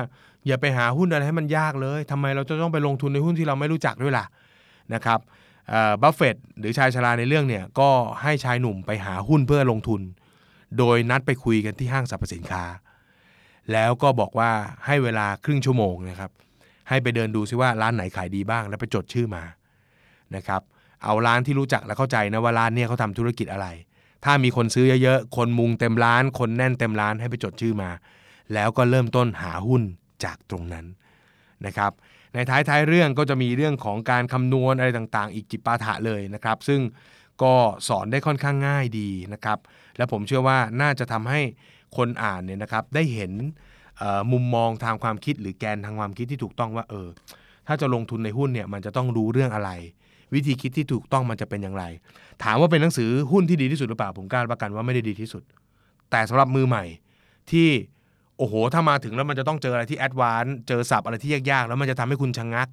[0.47, 4.25] อย่าไปหาหุ้นอะไรให้มันยากเลยทำไมเราจะต้องไปลงทุนในหุ้นที่เราไม่รู้จักด้วยล่ะ
[4.93, 5.19] นะครับ
[6.01, 7.89] บัฟเฟตหรือชายชราในเรื่องเนี่ยก็
[8.21, 10.01] ให้ชายหนุ่มไปหาหุ้นเพื่อลงทุน
[10.77, 12.63] โดยนัดไปคุยกันที่ห้างสรรพสินค้า
[13.71, 14.51] แล้วก็บอกว่า
[14.85, 16.31] ให้เวลาครึ่งชั่วโมงนะครับ
[16.89, 19.43] ให้ไปเดินดูซิว่าร้านไหนขายดีบ้างแล้วไปจดชื่อมา
[20.35, 20.61] นะครับ
[21.03, 23.67] เอาร้านที่รู้จักและเข้าใจนะว่าร้านเนี่ยเขาทำธุรกิจอะไร
[24.25, 27.89] ถ้ามีคนซื้อเยอะๆ คนมุงเต็มร้าน คนแน่นเต็มร้านให้ไปจดชื่อมา
[28.53, 29.81] แล้วก็เริ่มต้นหาหุ้น
[30.23, 30.85] จากตรงนั้น
[31.65, 31.91] นะครับ
[32.33, 36.81] ในท้ายท้ายเรื่องก็จะมีเรื่องของการคำนวณอะไรต่างๆ อีกจิปาถะเลยนะครับ ซึ่ง
[37.43, 37.53] ก็
[37.87, 39.57] สอนได้ค่อนข้างง่ายดีนะครับ
[39.97, 41.41] และผมเชื่อว่าน่าจะทำให้
[41.97, 43.31] คนอ่านเนี่ยนะครับได้เห็น
[44.31, 47.07] มุมมองทางความคิดหรือแกนทางความคิดที่ถูกต้องว่าเออ
[47.67, 49.71] ถ้าจะลงทุนในหุ้นเนี่ยมันจะต้องรู้เรื่องอะไร
[50.33, 51.83] วิธีคิดที่ถูกต้องมันจะเป็นอย่างไร
[52.43, 55.43] ถามว่าเป็นหนังสือหุ้นที่ดีที่สุดหรือเปล่าผมกล้าประกันว่าไม่ได้ดีที่สุด
[56.11, 56.83] แต่สำหรับมือใหม่
[57.51, 57.67] ที่
[58.41, 62.67] โอ้โห ถ้ามาถึงแล้วมันจะต้องเจออะไรที่แอดวานซ์เจอศัพท์อะไรที่ยากๆ แล้วมันจะทำให้คุณชะงงัก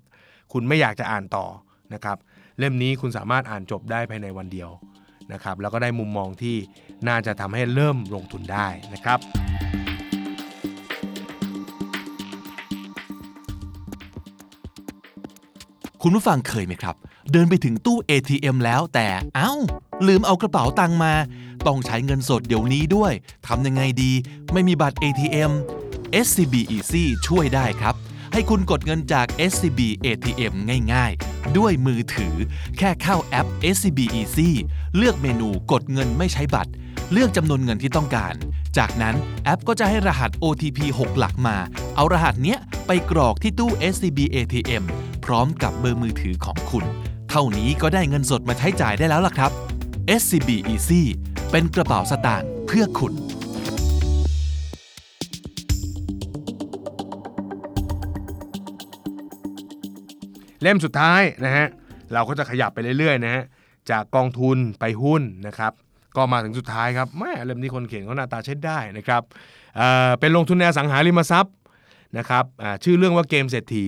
[0.52, 1.46] คุณไม่อยากจะอ่านต่อ
[1.94, 2.16] นะครับ
[2.58, 4.70] เล่มนี้คุณสามารถอ่านจบได้ภายในวันเดียว
[5.32, 6.56] นะครับ แล้วก็ได้มุมมองที่
[7.08, 9.18] น่าจะทำให้เริ่มลงทุนได้นะครับ
[16.02, 16.96] คุณผู้ฟังเคยไหมครับ
[17.32, 19.52] เดินไปถึงตู้ ATM แล้วแต่เอา้า
[20.08, 21.12] ลืมเอากระเป๋าตังมา
[21.66, 23.12] ต้องใช้เงินสดเดี๋ยวนี้ด้วย
[23.46, 24.12] ทำยังไงดี
[24.52, 25.52] ไม่มีบัตร ATM
[26.24, 27.94] SCB Easy ช่วยได้ครับ
[28.32, 30.54] ให้คุณกดเงินจาก SCB ATM
[30.92, 32.34] ง่ายๆ ด้วยมือถือ
[32.78, 34.50] แค่เข้าแอป SCB Easy
[34.96, 36.72] เลือกเมนูกดเงินไม่ใช้บัตร
[37.12, 38.34] เลือกจำนวนเงินที่ต้องการ
[38.78, 41.56] จากนั้นแอปก็จะให้รหัส OTP 6 หลักมา
[41.96, 44.84] เอารหัสเนี้ยไปกรอกที่ตู้ SCB ATM
[45.24, 46.84] พร้อมกับเบอร์มือถือของคุณ
[47.30, 49.50] เท่านี้ก็ได้เงินสดมาใช้จ่ายได้แล้วล่ะครับ
[50.20, 51.02] SCB Easy
[51.52, 53.12] เป็นกระเป๋าสตางค์เพื่อคุณ
[60.62, 61.66] เล่มสุดท้ายนะฮะ
[62.12, 63.44] เราก็จะขยับไปเรื่อยๆนะฮะ
[63.90, 65.72] จากกองทุนไปหุ้นนะครับ
[66.16, 69.22] ก็มาถึงสุดท้ายครับแม่เล่มนี้คนเขียนเขาหน้าตาใช้ได้นะครับ
[69.76, 71.54] เเป็นลงทุนในอสังหาริมทรัพย์
[72.18, 72.44] นะครับ
[72.84, 73.86] ชื่อเรื่องว่าเกมเศรษฐี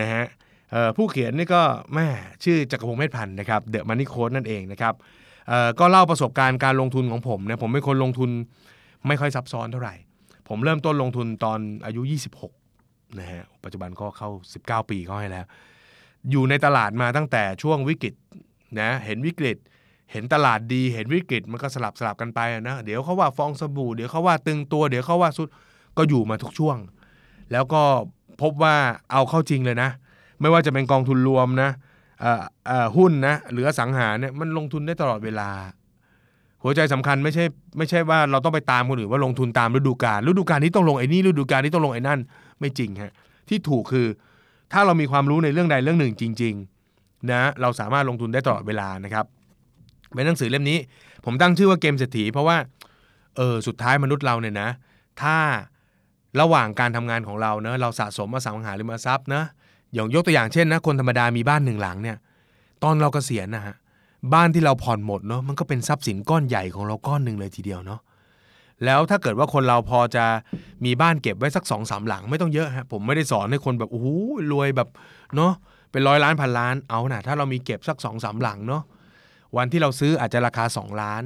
[0.00, 0.24] นะฮะ
[0.96, 1.62] ผู้เขียนนี่ก็
[1.94, 2.06] แม่
[2.44, 4.94] ชื่อจักรพงศ์เมธพันธ์นะครับเดอะมันนี่โค้ดนั่นเองนะครับ
[5.78, 8.30] ก็เล่าประสบการณ์การลงทุนของผมเนะผมเป็นคนลงทุน
[9.06, 9.94] ไม่ค่อยซับซ้อนเท่าไหร่
[10.48, 12.02] ผมเริ่มต้นลงทุนตอนอายุ
[12.60, 14.30] 26นะฮะปัจจุบันก็เข้า
[14.84, 15.46] 19 ปีเข้าให้แล้ว
[16.30, 18.14] อยู่ในตลาดมาตั้งแต่ช่วงวิกฤต
[18.80, 19.56] นะเห็นวิกฤต
[20.12, 25.48] เห็นตลาดดีเห็นวิกฤตมันก็สลับสลับกันไปนะเดี๋ยวเขาว่าฟองสบู่เดี๋ยวเขาว่าตึงตัวเดี๋ยวเขาว่าสุด
[25.96, 26.76] ก็อยู่มาทุกช่วง
[27.52, 27.82] แล้วก็
[28.42, 28.74] พบว่า
[29.12, 29.90] เอาเข้าจริงเลยนะ
[30.40, 31.70] ไม่ว่าจะเป็นกองทุนรวมนะ
[32.96, 35.50] หุ้นนะหรืออสังหาเนี่ยมันลงทุนได้ตลอดเวลา
[36.62, 37.44] หัวใจสำคัญไม่ใช่
[37.78, 42.20] ไม่ใช่ว่าเราต้องไปตามคนอื่นว่าลงทุนตามฤดูกาลฤดูกาลนี้ต้องลงไอ้นี่ฤดูกาลนี้ต้องลงไอ้นั่น
[42.60, 43.12] ไม่จริงฮะ
[43.48, 44.06] ที่ถูกคือ
[44.72, 49.24] ถ้าเรามีความรู้ในเรื่องใดเรื่องหนึ่งจริงๆนะเราสามารถลงทุนได้ตลอดเวลานะครับ
[50.14, 50.78] เป็นหนังสือเล่มนี้
[51.24, 52.56] ผมตั้งชื่อว่าเกมเศรษฐีเพราะว่า
[53.36, 54.68] เออสุดท้ายมนุษย์เราเนี่ยนะ
[55.22, 55.36] ถ้า
[56.40, 59.42] ระหว่างการทำงานของเราเนะเราสะสมอสังหาริมทรัพย์นะ
[59.96, 62.16] อย่างยกตัวอย่างเช่นนะคนธรรมดามีบ้านหนึ่งหลังเนี่ย
[62.82, 63.74] ตอนเรากเกษียณนะฮะ
[64.34, 68.00] บ้านที่เราผ่อนหมดเนาะมันก็เป็นทรัพย์สินก้อนใหญ่ของเราก้อนหนึ่งเลยทีเดียวเนาะ
[68.84, 70.24] แล้วถ้าเกิดว่าคนเราพอจะ
[70.84, 74.08] มีบ้านเก็บไว้สักสองสามหลังไม่ต้องเยอะฮะผมไม่ได้สอนให้คนแบบโอ้โห
[74.52, 74.88] รวยแบบ
[75.36, 75.52] เนาะ
[75.90, 78.82] เป็นร้อยล้านพันล้านเอานะถ้าเรามีเก็บสักสองสามหลังเนาะ
[79.56, 81.22] วันที่เราซื้ออาจจะราคา 2 ล้าน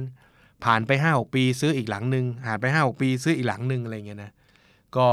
[0.63, 4.31] ผ่านไป5 6ปีซื้ออีกหลังหนึ่งผ่านไป5 6ปีซื้ออีกหลังหนึ่งอะไรเงี้ยนะ
[4.97, 5.07] ก็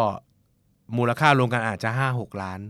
[0.96, 2.60] มูลค่ารวมกันอาจจะ 5 6 ล้าน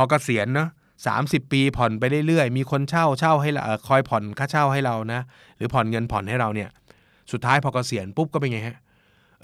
[0.00, 0.68] พอเกษียณเนาะ
[1.06, 5.20] สามสิบปีผ่อนไปเรื่อยๆ มีคนเช่าเช่าให้เราเอ่อคอยผ่อนค่าเช่าให้เรานะ
[5.56, 6.70] หรือผ่อนเงินผ่อนให้เราเนี่ย
[7.32, 8.78] สุดท้ายพอเกษียณปุ๊บก็เป็นไงฮะ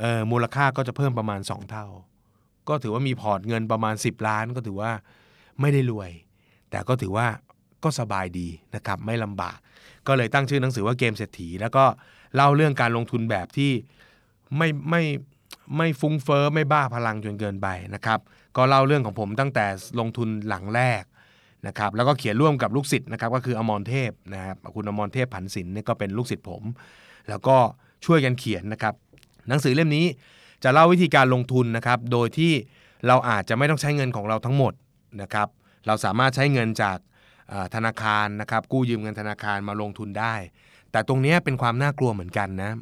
[0.01, 1.87] เออมูลค่าก็จะเพิ่มประมาณ 2 เท่า
[2.69, 4.91] ก็ถือว่ามีพอร์ตเงินประมาณ 10 ล้านก็ถือว่า
[5.61, 6.11] ไม่ได้รวย
[6.71, 7.27] แต่ก็ถือว่า
[7.85, 9.57] ก็สบายดีนะครับไม่ลำบาก
[10.07, 11.85] ก็เลยตั้งชื่อหนังสือว่าเกมเศรษฐี แล้วก็
[12.35, 13.71] เล่าเรื่องการลงทุนแบบที่
[14.57, 15.03] ไม่ไม่
[15.77, 18.19] ไม่ฟุ้งเฟอ้อไม่บ้าพลังจนเกินไปนะครับ
[18.57, 19.67] ก็เล่าเรื่องของผมตั้งแต่
[20.01, 21.03] ลงทุนหลังแรก
[21.67, 26.63] นะครับแล้วก็เขียนร่วมกับลูกศิษย์นะครับก็คืออมรเทพนะครับคุณอมรเทพผันศิลป์นี่ก็เป็นลูกศิษย์ผม
[27.29, 27.57] แล้วก็
[28.05, 28.95] ช่วยกันเขียนนะครับ
[29.49, 30.07] หนังสือเล่มนี้
[30.65, 32.53] จะเล่าวิธีการลงทุนนะครับโดยที่
[33.07, 34.73] เราอาจจะไม่ต้องใช้เงินของเราทั้งหมด
[35.23, 35.49] นะครับ
[35.87, 36.99] เราสามารถใช้เงินจาก
[37.75, 40.35] ธนาคารนะครับกู้ยืมเงินธนาคารมาลงทุนได้
[40.93, 42.73] แต่ตรงนี้เป็นความน่ากลัวเหมือนกันนะ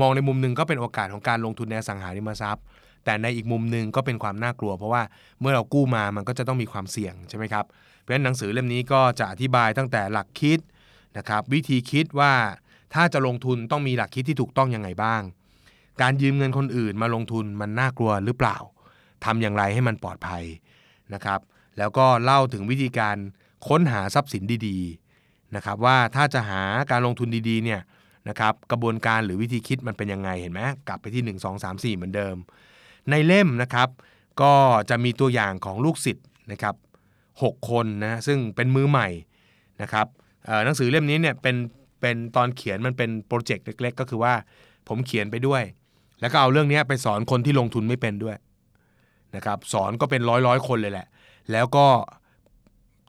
[0.00, 2.64] มองในมุมหนึ่งก็เป็นโอกาสของการลงทุนในสังหาริมทรัพย์
[3.04, 5.02] แต่ในอีกมุมหนึ่งก็เป็นความน่ากลัว เพราะว่า
[5.40, 7.64] เมื่อเรากู้มามันก็จะต้องมีความเสี่ยงใช่ไหมครับ
[8.00, 10.58] เพราะฉะนั้นหนังสือเล่มนี้ก็จะอธิบายตั้งแต่หลักคิด
[11.18, 12.32] นะครับวิธีคิดว่า
[12.94, 15.22] ถ้าจะลงทุนต้องมีหลักคิดที่ถูกต้องยังไงบ้าง
[16.02, 18.56] การยืมเงินคนอื่นมาลงทุนมันน่ากลัวหรือเปล่า
[19.24, 20.44] ทำอย่างไรให้มันปลอดภัย
[21.14, 21.40] นะครับ
[21.78, 23.16] แล้วก็เล่าถึงวิธีการ
[23.68, 27.80] ค้นหาทรัพย์สินดีๆนะครับว่าถ้าจะหาการลงทุนดีๆเนี่ย
[28.28, 32.36] นะครับกระบวนการหรือวิธีคิดมันเป็นยังไงเห็นไหมกลับไปที่ 1 2 3 4 เหมือนเดิม
[33.10, 33.88] ในเล่มนะครับ
[34.42, 34.52] ก็
[34.90, 36.74] จะมีตัวอย่างของลูกศิษย์นะครับ
[37.22, 39.08] 6คนนะซึ่งเป็นมือใหม่
[39.82, 40.06] นะครับ
[40.64, 41.56] หนังสือเล่มนี้เนี่ยเป็น
[42.00, 44.34] เป็นตอนเขียนมันเป็นโปรเจกต์เล็ก ๆ ก็คือว่า
[44.88, 45.62] ผมเขียนไปด้วย
[46.20, 48.36] แล้วก็เอาเรื่องนี้ไปสอนคนที่ลงทุนไม่เป็นด้วย
[49.36, 51.06] นะครับสอนก็เป็นร้อยร้อยคนเลยแหละ
[51.52, 51.86] แล้วก็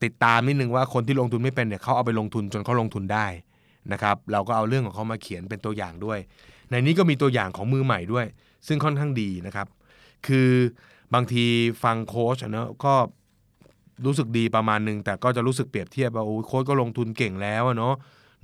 [0.03, 3.27] ติดตามนิดนึงว่าคนที่ลงทุนไม่เป็นเนี่ยเขาเอาไปลงทุนจนเขาลงทุนได้
[3.91, 6.19] นะครับเราก็เอาเรื่องของเขามาเขียนเป็นตัวอย่างด้วย
[6.69, 8.25] ในนี้ก็มีตัวอย่างของมือใหม่ด้วย
[8.67, 9.67] ซึ่งค่อนข้างดีนะครับ
[10.27, 10.49] คือ
[11.13, 11.45] บางที
[11.83, 12.93] ฟังโค้ชเนอะก็
[14.05, 17.93] รู้สึกดีประมาณหนึ่งแต่ก็จะรู้สึกเปรียบเทียบว่าโอ้โค้ชก็ลงทุนเก่งแล้วเนาะ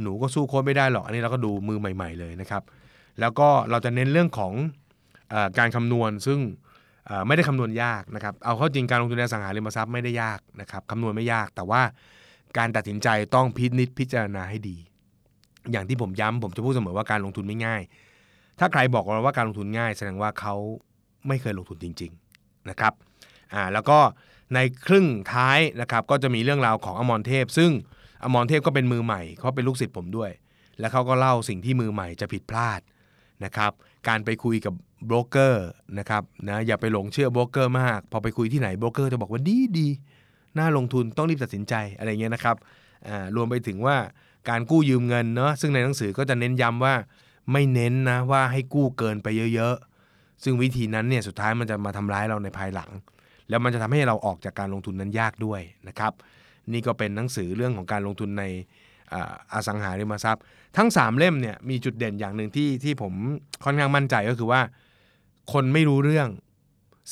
[0.02, 2.64] หนูก็สู้โค้ชไม่ได้หรอกอันนี้เราก็ดูมือใหม่ ๆ เลยนะครับ
[3.20, 4.54] แล้วก็เราจะเน้นเรื่องของ
[5.34, 6.40] อการคำนวณซึ่ง
[7.28, 11.82] ไม่ได้คำนวณยากนะครับ เอาเข้าจริงการลงทุนในสังหาริมทรัพย์ไม่ได้ยากนะครับคำนวณไม่ยาก แต่ว่า
[12.58, 14.78] การตัดสินใจต้องพินิจพิจารณาให้ดี
[15.72, 17.82] อย่างที่ผมย้ำผมจะพูดเสมอว่าการลงทุนไม่ง่าย
[18.60, 20.56] ถ้าใครบอกเราว่าการลงทุนง่าย แสดงว่าเขา
[21.28, 22.94] ไม่เคยลงทุนจริง ๆนะครับ
[23.54, 24.00] อ่าแล้วก็
[24.54, 27.72] ในครึ่งท้ายนะครับก็จะมีเรื่องราวของอมรเทพ ซึ่ง
[28.24, 30.32] อมรเทพก็เป็นมือใหม่เขาเป็นลูกศิษย์ผมด้วย
[30.80, 32.82] แล้วเขาก็เล่าสิ่งที่มือใหม่จะผิดพลาด
[33.46, 33.72] นะครับ
[34.08, 34.74] การไปคุยกับ
[35.06, 35.68] โบรกเกอร์
[36.00, 39.88] นะครับนะอย่าไปหลงเชื่อโบรกเกอร์มาก พอไปคุยที่ไหนโบรกเกอร์จะบอกว่าดีดี
[40.58, 42.56] น่าลงทุนต้องรีบตัดสินใจอะไรเงี้ยนะครับ
[43.08, 43.98] อ่ารวมไปถึงว่า
[44.50, 46.96] การกู้ยืมเงินเนาะซึ่งในหนังสือก็จะเน้นย้ำว่า
[47.52, 49.76] ไม่เน้นนะว่าให้กู้เกินไปเยอะ
[50.44, 52.90] ซึ่งวิธีนั้นเนี่ยสุดท้ายมันจะมาทำร้ายเราในภายหลัง
[53.50, 56.14] แล้วมันจะทำให้เราออกจากการลงทุนนั้นยากด้วยนะครับ
[56.74, 58.44] นี่ก็เป็นหนังสือเรื่องของการลงทุนใน
[59.54, 60.44] อสังหาริมทรัพย์
[60.78, 63.14] ทั้ง 3 เล่มเนี่ยมีจุดเด่นอย่างหนึ่งที่ที่ผม
[63.64, 64.62] ค่อนข้างมั่นใจก็คือว่า
[65.54, 66.30] คนไม่รู้เรื่อง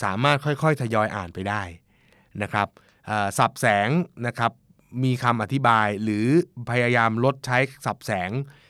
[0.03, 1.61] สามารถค่อยๆ ทยอยอ่านไปได้
[2.41, 2.67] นะครับ
[3.37, 3.89] สับแสง
[4.27, 4.51] นะครับ
[5.03, 6.25] มีคำอธิบายหรือ
[6.71, 8.29] พยายามลดใช้สับแสง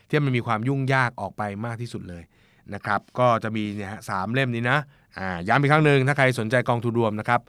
[0.10, 2.24] ที่มันมีความยุ่งยากออกไปมากที่สุดเลย
[2.74, 4.80] นะครับก็จะมีเนี่ยสามเล่มนี้นะ
[5.18, 7.42] อ่าย้ำอีกครั้งหนึ่งถ้าใครสนใจกองทุนรวมนะครับ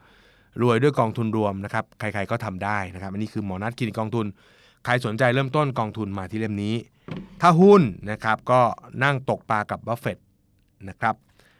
[0.61, 4.25] รวยด้วยกองทุนรวมนะครับใครๆก็ทำได้นะครับอันนี้คือหมอนัดคลินิกองทุน
[4.85, 6.75] ใครสนใจเริ่มต้นกองทุนมาที่เล่มนี้
[7.41, 8.61] ถ้าหุ้นนะครับก็
[9.03, 10.17] นั่งตกปลากับบัฟเฟต
[10.89, 11.15] นะครับ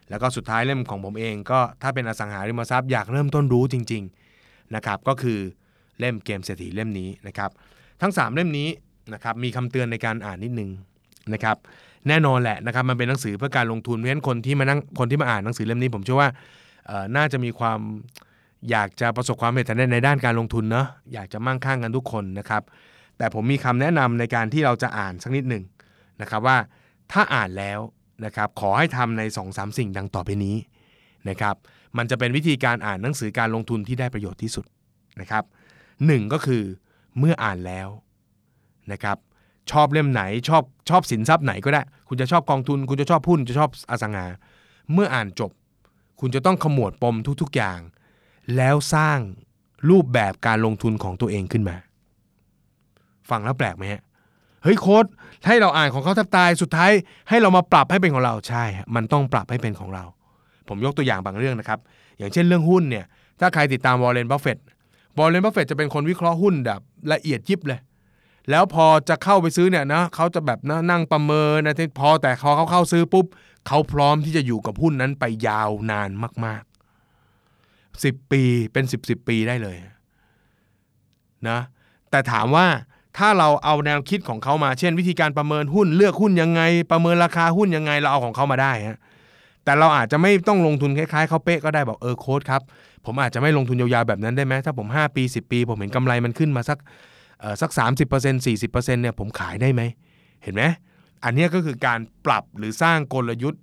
[0.10, 5.40] แล้วก็สุดท้ายเล่มของผมเองก็ถ้าเป็นอสังหาริมทรัพย์อยากเริ่มต้นรู้จริงๆนะครับก็คือ
[6.00, 7.50] เล่มเกมเศรษฐีเล่มนี้นะครับ
[8.02, 8.70] ทั้ง 3 เล่มนี้
[9.14, 10.70] นะครับมีคำเตือนในการอ่านนิดนึง
[11.34, 11.58] นะครับ
[12.08, 16.30] แน่นอนแหละนะครับมันเป็นหนังสือเพื่อการลงทุนเพราะฉะนั้นคนที่มานั่งคนที่มาอ่านหนังสือเล่มนี้ผมเชื่อว่า
[17.16, 17.80] น่าจะมีความ
[18.70, 22.64] อยากจะประสบความสำเร็จในในด้านการลงทุนเนาะอยากจะมั่งคั่งกันทุกคนนะครับ
[23.18, 25.64] แต่ผมมีคำแนะนำในการที่เราจะอ่านสักนิดหนึ่ง
[26.22, 26.58] นะครับว่า
[27.12, 27.80] ถ้าอ่านแล้ว
[28.26, 30.56] นะครับขอให้ทำใน2อสสิ่งดังต่อไปนี้
[31.30, 31.56] นะครับ
[31.98, 34.66] มันจะเป็นวิธีการอ่านหนังสือการลงทุนที่ได้ประโยชน์ที่สุด
[35.22, 35.44] นะครับ
[36.06, 36.64] หนึ่งก็คือ
[37.20, 37.88] เมื่ออ่านแล้ว
[38.92, 39.18] นะครับ
[39.72, 44.26] ชอบเล่มไหน ชอบชอบสินทรัพย์ไหนก็ได้ คุณจะชอบกองทุน คุณจะชอบหุ้นจะชอบอสังหา
[44.94, 45.52] เมื่ออ่านจบ
[46.20, 47.80] คุณจะต้องขมวดปมทุกๆอย่าง
[48.56, 49.20] แล้วสร้าง
[49.90, 51.76] รูปแบบการลงทุนของตัวเองขึ้นมา
[53.30, 54.02] ฟังแล้วแปลกไหมฮะ
[54.64, 55.06] เฮ้ยโค้ช
[55.48, 56.92] ให้เราอ่านของเขาแทบตายสุดท้าย
[57.30, 60.04] ให้เรามาปรับให้เป็นของเราใช่ฮะมันต้องปรับให้เป็นของเรา
[60.68, 61.80] ผมยกตัวอย่างบางเรื่องนะครับ
[62.18, 63.06] อย่างเช่นเรื่องหุ้นเนี่ย
[63.40, 64.64] ถ้าใครติดตามวอร์เรนบัฟเฟตต์
[65.18, 66.80] วอร์เรนบัฟเฟตต์จะเป็นคนวิเคราะห์หุ้นแบบ
[67.14, 67.80] ละเอียดยิบเลย
[68.50, 73.26] แล้วพอจะเข้าไปซื้อเนี่ยนะเขาจะแบบนะนั่งประเมินนะที่พอแต่พอเขาเข้าซื้อปุ๊บ
[73.68, 76.10] เขาพร้อมที่จะอยู่กับหุ้นนั้นไปยาวนาน
[76.46, 79.78] มากๆสิบปีเป็นสิบสิบปีได้เลย
[81.50, 81.60] นะ
[82.10, 82.68] แต่ถามว่า
[83.18, 89.00] ถ้าเราเอาแนวคิดของเขามาเช่น วิธีการประเมินหุ้นเลือกหุ้นยังไง ประเมินราคาหุ้นยังไงเราเอาของเขามาได้ฮะ
[89.64, 92.62] แต่เราอาจจะไม่ต้องลงทุนคล้ายๆเขาเป๊ะก็ได้บอกเออโค้ดครับ
[93.06, 96.78] ผมอาจจะไม่ลงทุนยาวๆแบบนั้นได้ไหมถ้าผม 5 ปี 10 ปี ผมเห็นกำไรมันขึ้นมาสัก
[97.62, 98.72] สัก 30% 40%
[99.02, 99.82] เนี่ยผมขายได้ไหม
[100.44, 100.64] เห็นไหม
[101.24, 103.62] อันนี้ก็คือการปรับหรือสร้างกลยุทธ์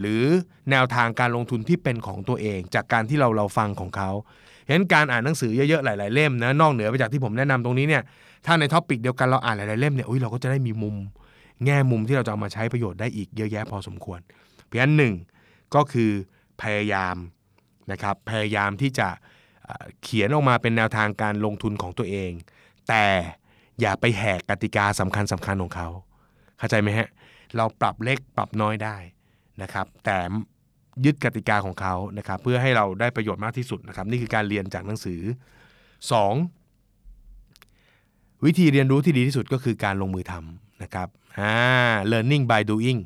[0.00, 0.22] หรือ
[0.70, 4.10] แนวทางการลงทุนที่เป็นของตัวเอง จากการที่เราเราฟังของเขา
[4.68, 8.02] เห็นการอ่านหนังสือเยอะๆหลาย ๆ เล่มนะนอกเหนือไปจากที่ผมแนะนำตรงนี้เนี่ย
[8.46, 10.96] ถ้าใน topic เดียวกันเราอ่านหลายๆเล่มเนี่ยอุ้ยเราก็จะได้มีมุม
[11.64, 14.20] แง่มุมที่เราจะเอามาใช้ประโยชน์ได้อีกเยอะแยะพอสมควร
[14.64, 15.14] เพราะฉะนั้นหนึ่ง
[15.74, 16.10] ก็คือ
[16.62, 17.16] พยายาม
[17.92, 19.08] นะครับพยายามที่จะ
[20.02, 22.30] เขียนออกมาเป็นแนวทางการลงทุนของตัวเอง
[22.88, 23.04] แต่
[23.80, 25.88] อย่าไปแหกกติกาสำคัญสำคัญของเขา
[26.58, 27.08] เข้าใจไหมฮะ
[27.56, 28.96] เราปรับเล็กปรับน้อยได้
[29.62, 30.16] นะครับ แต่
[31.04, 35.20] ยึดกติกาของเขานะครับ เพื่อให้เราได้ประโยชน์มากที่สุดนะครับ นี่คือการเรียนจากหนังสือ
[36.82, 38.44] 2.
[38.44, 41.54] วิธีเรียนรู้ที่ดีที่สุดก็คือการลงมือทำนะครับอ่า
[42.12, 43.00] learning by doing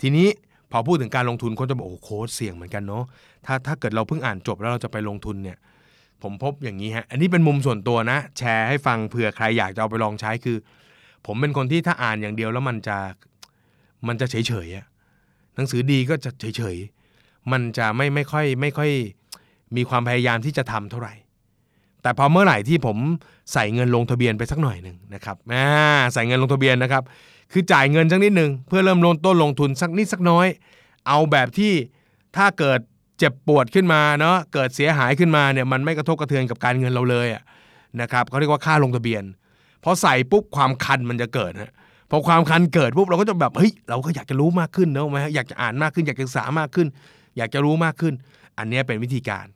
[0.00, 0.28] ทีนี้
[0.72, 3.04] พอพูดถึงการลงทุนคนจะบอกโอ้โค้ดเสี่ยงเหมือนกันเนาะ
[3.46, 5.58] ถ้าถ้าเกิดเราเพิ่งอ่านจบแล้วเราจะไปลงทุนเนี่ย
[6.22, 10.56] ผมพบอย่างนี้ฮะ อันนี้เป็นมุมส่วนตัวนะ แชร์ให้ฟังเผื่อใครอยากจะเอาไปลองใช้คือ
[11.26, 12.98] ผมเป็นคนที่ถ้าอ่านอย่างเดียวแล้วมันจะ
[14.08, 14.86] มันจะเฉยเฉยๆอะ
[15.54, 18.90] หนังสือดีก็จะเฉยเฉยๆมันจะไม่ไม่ค่อยไม่ค่อย
[19.76, 21.14] มีความพยายามที่จะทำเท่าไหร่
[22.02, 22.96] แต่พอเมื่อไหร่ที่ผม
[23.52, 25.66] ใส่เงินลงทะเบียนไปสักหน่อยหนึ่งนะครับอ่า
[26.14, 27.02] ใส่เงินลงทะเบียนนะครับ
[27.52, 30.46] คือจ่ายเงินสักนิดหนึ่งเพื่อเริ่มลงต้นลงทุนสักนิดสักน้อย
[31.06, 31.72] เอาแบบที่
[32.36, 32.80] ถ้าเกิด
[33.18, 37.42] เจ็บปวดขึ้นมาเนาะเกิดเสียหายขึ้นมาเนี่ยมันไม่กระทบกระเทือนกับการเงินเราเลยอะ
[38.00, 39.22] นะครับเขาเรียกว่าค่าลงทะเบียน
[39.84, 41.72] พอใส่ปุ๊บความคันมันจะเกิดฮะ
[42.10, 46.86] พอความคันเกิดปุ๊บเราก็จะแบบเฮ้ยเราก็อยากจะรู้มากขึ้นเนอะไหมฮะอยากจะอ่านมากขึ้น อยากจะศึกษามากขึ้น
[47.36, 48.14] อยากจะรู้มากขึ้น
[48.58, 49.46] อันนี้เป็นวิธีการ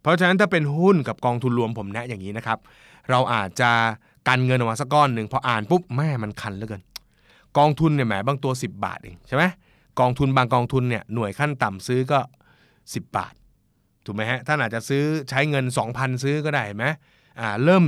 [0.00, 2.58] เพราะฉะนั้นถ้าเป็นหุ้นกับกองทุนรวมผมแนะอย่างนี้นะครับ
[3.10, 3.70] เราอาจจะ
[4.28, 6.82] กันเงินออกมาสักก้อนหนึ่งพออ่านปุ๊บแม่มันคันเหลือเกิน
[7.58, 9.44] กองทุนเนี่ยแหมบางตัว 10 บาทเองใช่ไหม
[10.00, 12.20] กองทุนบางกองทุนเนี่ยหน่วยขั้นต่ำซื้อก็
[12.92, 13.34] 10 บาท
[14.04, 16.84] ถูกไหมฮะท่านอาจจะซื้อใช้เงิน 2,000 ซื้อก็ได้ไหม
[17.40, 17.84] อ่าเริ่ม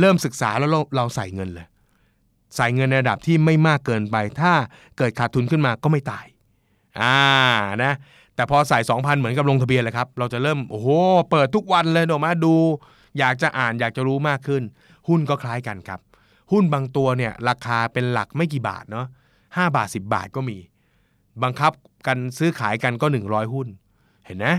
[0.00, 1.66] เริ่มศึกษาแล้วเราเราใส่เงินเลย
[2.56, 4.52] ใส่เงินในระดับที่ไม่มากเกินไป ถ้า
[4.98, 6.26] เกิดขาดทุนขึ้นมาก็ไม่ตาย
[7.00, 7.16] อ่า
[7.84, 7.92] นะ
[8.34, 10.88] แต่พอใส่ 2,000 เหมือนกับลงทะเบียนเลยครับ เราจะเริ่มโอ้โห
[11.30, 12.54] เปิดทุกวันเลยออกมาดู
[13.18, 14.62] อยากจะอ่านอยากจะรู้มากขึ้น
[15.08, 16.00] หุ้นก็คล้ายกันครับ
[16.52, 19.06] หุ้นบางตัวเนี่ยราคาเป็นหลักไม่กี่บาทเนาะ
[19.56, 20.58] ห้าบาท 10 บาทก็มี
[21.42, 21.72] บังคับ
[22.06, 23.68] กันซื้อขายกันก็ 100 หุ้น
[24.26, 24.56] เห็นนะ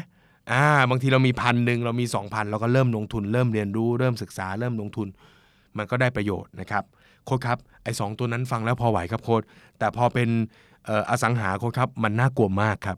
[0.51, 5.07] อ่าบางทีเรามีพันหนึ่งเรามี 2,000 เราก็เริ่มลงทุนเริ่มเรียนรู้เริ่มศึกษาเริ่มลงทุน
[5.77, 6.83] มันก็ได้ประโยชน์นะครับ
[7.25, 9.41] โค้ดครับไอ้สองตัวนั้นฟังแล้วพอไหวครับโค้ด
[9.79, 10.29] แต่พอเป็น
[10.87, 12.97] อออสังหาโค้ดครับมันน่ากลัวมากครับ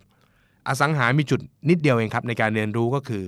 [0.67, 3.23] อสังหามีจุดนิดเดียวเองครับในการเรียนรู้ก็คือ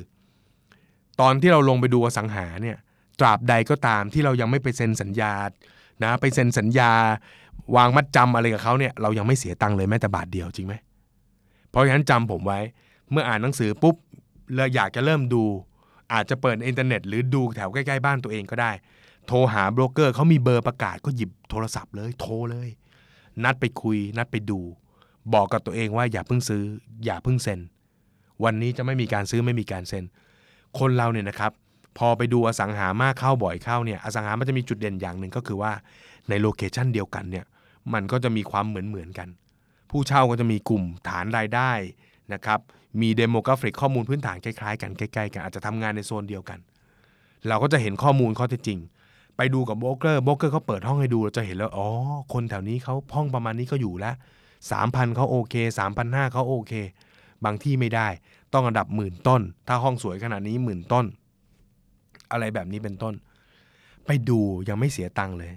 [1.22, 2.78] ตอนที่เราลงไปดูอสังหาเนี่ย
[3.20, 5.34] ตราบใดก็ตามที่เรายังไม่ไปเซ็นสัญญา
[6.04, 6.92] นะไปเซ็นสัญญา
[7.76, 10.74] วางมัดจำอะไรกับเขาเนี่ยเรายังไม่เสียตังค์เลยแม้แต่บาทเดียวจริงไหม
[11.70, 12.60] เพราะฉะนั้นจำผมไว้
[13.12, 13.96] เมื่ออ่านหนังสือปุ๊บ
[14.56, 15.44] เลยอยากจะเริ่มดู
[16.14, 18.72] อาจจะเปิดอินเทอร์เน็ต หรือดูแถวใกล้ๆบ้านตัวเองก็ได้
[19.28, 22.70] โทรหาโบรกเกอร์เขามีเบอร์ประกาศก็หยิบโทรศัพท์เลยโทรเลย
[23.44, 24.60] นัดไปคุย นัดไปดู
[25.34, 26.64] บอกกับตัวเองว่าอย่าเพิ่งซื้อ
[27.06, 27.60] อย่าเพิ่งเซ็น
[28.44, 30.04] วันนี้จะไม่มีการซื้อไม่มีการเซ็น
[30.80, 31.52] คนเราเนี่ยนะครับ
[31.98, 35.72] พอไปดูอสังหามากเข้าบ่อยเข้าเนี่ยอสังหามันจะมีจุดเด่นอย่างหนึ่งก็คือว่า
[36.30, 37.46] ใน location เดียวกันเนี่ย
[37.94, 39.30] มันก็จะมีความเหมือนเหมือนๆกัน
[39.90, 41.72] ผู้เช่าก็จะมีกลุ่มฐานรายได้
[42.34, 42.60] นะครับ
[43.02, 46.60] มี demographic ข้อมูลพื้นฐานคล้ายๆกันใกล้ๆกันอาจจะทำงานในโซนเดียวกัน
[47.48, 48.80] เราก็จะเห็นข้อมูลข้อเท็จจริง
[49.38, 51.88] ไปดูกับโบรกเกอร์โบรกเกอร์เขาเปิดห้องให้ดูเราจะเห็นแล้วอ๋อ
[52.34, 54.16] คนแถวนี้เขาห้องประมาณนี้เขาอยู่แล้ว
[54.72, 56.74] สามพันเขาโอเคสามพันห้าเขาโอเค
[57.46, 58.08] บางที่ไม่ได้
[58.54, 61.06] ต้องระดับหมื่นต้น ถ้าห้องสวยขนาดนี้หมื่นต้น
[62.32, 63.14] อะไรแบบนี้เป็นต้น
[64.06, 65.52] ไปดูยังไม่เสียตังค์เลย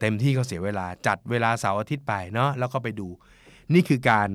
[0.00, 3.08] เต็มที่ก็เสียเวลาจัดเวลาเสาร์อาทิตย์ไปเนาะแล้วก็ไปดู
[3.74, 4.28] นี่คือการ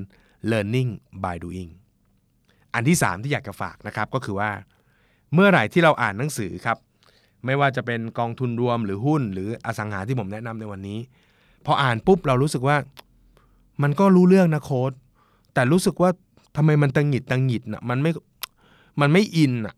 [0.52, 0.90] learning
[1.24, 1.72] by doing
[2.74, 4.50] อันที่ 3 ที่อยากจะฝากนะครับก็คือว่า
[5.34, 6.78] เมื่อไหร่ที่เราอ่านหนังสือครับ
[7.46, 11.00] ไม่ว่าจะเป็นกองทุนรวมหรือหุ้น หรืออสังหาที่ผมแนะนำในวันนี้
[11.66, 12.78] พออ่านปุ๊บเรารู้สึกว่า
[13.84, 14.92] มันก็รู้เรื่องนะโค้ด
[15.54, 16.10] แต่รู้สึกว่า
[16.56, 18.12] ทำไมมันตังหิดตังหิดนะมันไม่
[19.02, 19.76] มันไม่อินอะ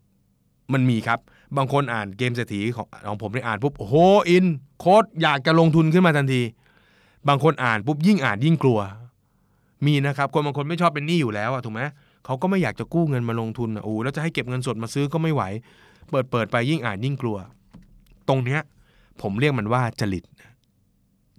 [0.72, 1.18] มันมีครับ
[1.56, 3.94] บางคนอ่านเกมเศรษฐีของของผมได้อ่านปุ๊บโอ้โห
[4.30, 4.44] อิน
[4.80, 6.42] โค้ดอยากจะลงทุนขึ้นมาทันที
[7.28, 8.78] บางคนอ่านปุ๊บยิ่งอ่านยิ่งกลัว
[9.86, 11.82] มีนะครับ คนบางคนไม่ชอบเป็นหนี้อยู่แล้วอะถูกไหม
[12.24, 15.42] เขาก็ไม่อยากจะกู้เงินมาลงทุนอะโอ้แล้วจะให้เก็บเงินสดมาซื้อก็ไม่ไหว
[16.10, 17.36] เปิดเปิดไปยิ่งอ่านยิ่งกลัว
[18.28, 18.60] ตรงเนี้ย
[19.22, 20.24] ผมเรียกมันว่าจริต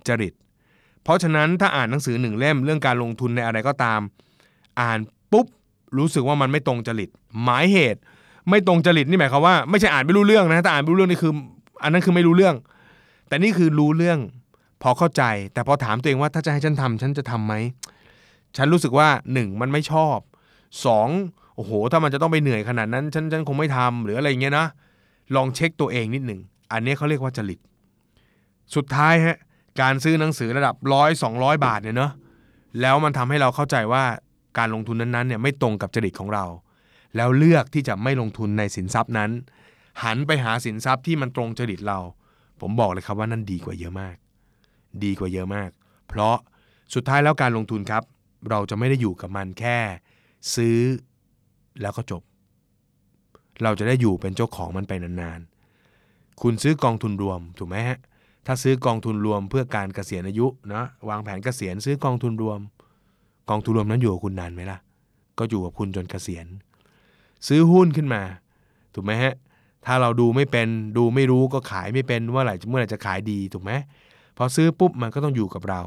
[0.07, 0.33] จริต
[1.03, 4.01] เพราะฉะนั้นถ้าอ่านหนังสือหนึ่งเล่มเรื่องการลงทุนในอะไรก็ตาม
[4.81, 4.99] อ่าน
[5.31, 5.47] ปุ๊บ
[5.97, 7.09] รู้สึกว่ามันไม่ตรงจริต
[7.43, 7.99] หมายเหตุ
[8.49, 11.33] ไม่ตรงจริตนี่หมายความว่าไม่ใช่อ่านไม่รู้เรื่องนะแต่อ่านไม่รู้เรื่องนี่คือ
[11.83, 12.55] อันนั้นคือไม่รู้เรื่อง
[13.27, 14.19] แต่นี่คือรู้เรื่อง
[14.81, 17.53] พอเข้าใจ แต่พอถามตัวเองว่าถ้าจะให้ฉันทำฉันจะทำไหม
[18.57, 20.17] ฉันรู้สึกว่าหนึ่งมันไม่ชอบ
[20.85, 21.07] สอง
[21.55, 24.67] โอ้โห ถ้ามันจะต้องไปเหนื่อยขนาดนั้น ฉันฉันคงไม่ทำหรืออะไรเงี้ยนะ
[25.35, 26.39] ลองเช็คตัวเองนิดหนึ่ง
[26.71, 27.59] อันนี้เขาเรียกว่าจริต
[28.75, 29.37] สุดท้ายฮะ
[29.81, 32.11] การซื้อหนังสือระดับร้อยสองร้อยบาทเนี่ยเนาะ
[32.81, 34.03] แล้วมันทำให้เราเข้าใจว่า
[34.57, 36.45] การลงทุนนั้นๆเนี่ยไม่ตรงกับจริตของเรา
[37.15, 39.31] แล้วเลือกที่จะไม่ลงทุนในสินทรัพย์นั้น
[40.03, 41.99] หันไปหาสินทรัพย์ที่มันตรงจริตเรา
[42.61, 44.15] ผมบอกเลยครับว่านั่นดีกว่าเยอะมาก
[45.03, 45.69] ดีกว่าเยอะมาก
[46.07, 46.35] เพราะ
[46.93, 48.03] สุดท้ายแล้วการลงทุนครับ
[48.49, 49.77] เราจะไม่ได้อยู่กับมันแค่
[50.55, 50.77] ซื้อ
[51.81, 52.21] แล้วก็จบ
[53.63, 57.97] เราจะได้อยู่เป็นเจ้าของมันไปนานๆ คุณซื้อกองทุนรวมถูกไหมฮะ
[58.45, 62.59] ถ้าซื้อกองทุนรวมเพื่อการเกษียณอายุนะวางแผนเกษียณซื้อกองทุนรวม
[63.49, 64.79] กองทุนรวมนั้นอยู่กับคุณนานไหมล่ะ
[65.39, 66.45] ก็อยู่กับคุณจนเกษียณ
[67.47, 68.21] ซื้อหุ้นขึ้นมา
[68.93, 69.33] ถูกไหมฮะ
[69.85, 73.71] ถ้าเราดูไม่เป็นดูไม่รู้ก็ขายไม่เป็นว่าไหร่เมื่อไหร่จะขายดีถูกไหม
[74.37, 75.81] พอซื้อปุ๊บมันก็ต้องอยู่กับเรา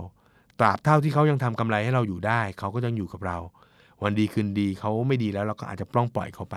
[0.61, 3.39] ตราบเท่าที่เขายังทำกำไรให้เราอยู่ได้ เขาก็ยังอยู่กับเรา
[4.03, 6.57] วันดีคืนดีเขาไม่ดีแล้วเราก็อาจจะปล้องปล่อยเขาไป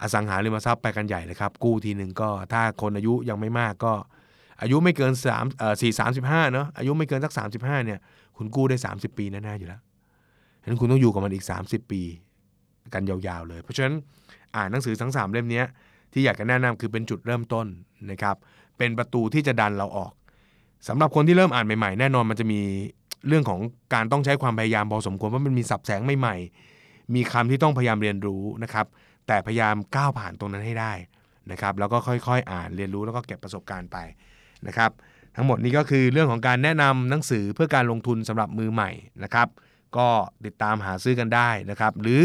[0.00, 3.92] อสังหาริมทรัพย์ไปกันใหญ่เลยครับ กู้ทีหนึ่งก็ถ้าคนอายุยังไม่มากก็
[4.62, 7.98] อายุไม่เกิน3เอ่อ4 35เนาะอายุไม่เกินสัก 35เนี่ย
[8.36, 9.80] คุณกู้ได้ 30 ปีแน่ๆอยู่แล้ว
[10.62, 12.02] ฉะนั้นคุณต้องอยู่กับมันอีก 30 ปี
[12.94, 13.94] กันยาวๆเลย เพราะฉะนั้น
[14.56, 15.62] อ่านหนังสือทั้ง3เล่มนี้
[16.12, 17.66] ที่อยากจะแนะนำคือเป็นจุดเริ่มต้น
[18.10, 18.36] นะครับ
[18.78, 20.12] เป็นประตูที่จะดันเราออก
[20.88, 22.60] สำหรับคนที่เริ่มอ่านใหม่ๆ แน่นอนมันจะมี
[23.28, 23.60] เรื่องของ
[23.94, 28.86] การต้องใช้ความพยายามพอสมควรเพราะมันมีสับแสงใหม่ๆ มีคำที่ต้องพยายามเรียนรู้นะครับ
[29.26, 30.92] แต่พยายามก้าวผ่านตรงนั้นให้ได้
[31.50, 33.96] นะครับ แล้วก็ค่อยๆ อ่านเรียนรู้แล้วก็เก็บประสบการณ์ไป
[34.66, 34.90] นะครับ
[35.36, 38.90] ทั้งหมดนี้ก็คือเรื่องของการแนะนำหนังสือเพื่อการลงทุนสำหรับมือใหม่
[39.24, 39.48] นะครับ
[39.96, 40.06] ก็
[40.44, 42.22] ติดตามหาซื้อกันได้นะครับ หรือ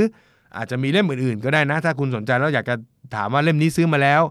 [0.57, 2.75] อาจจะมีเล่มอื่นๆ ก็ได้นะ ถ้าคุณสนใจแล้วอยากจะ
[3.15, 4.21] ถามว่าเล่มนี้ซื้อมาแล้ว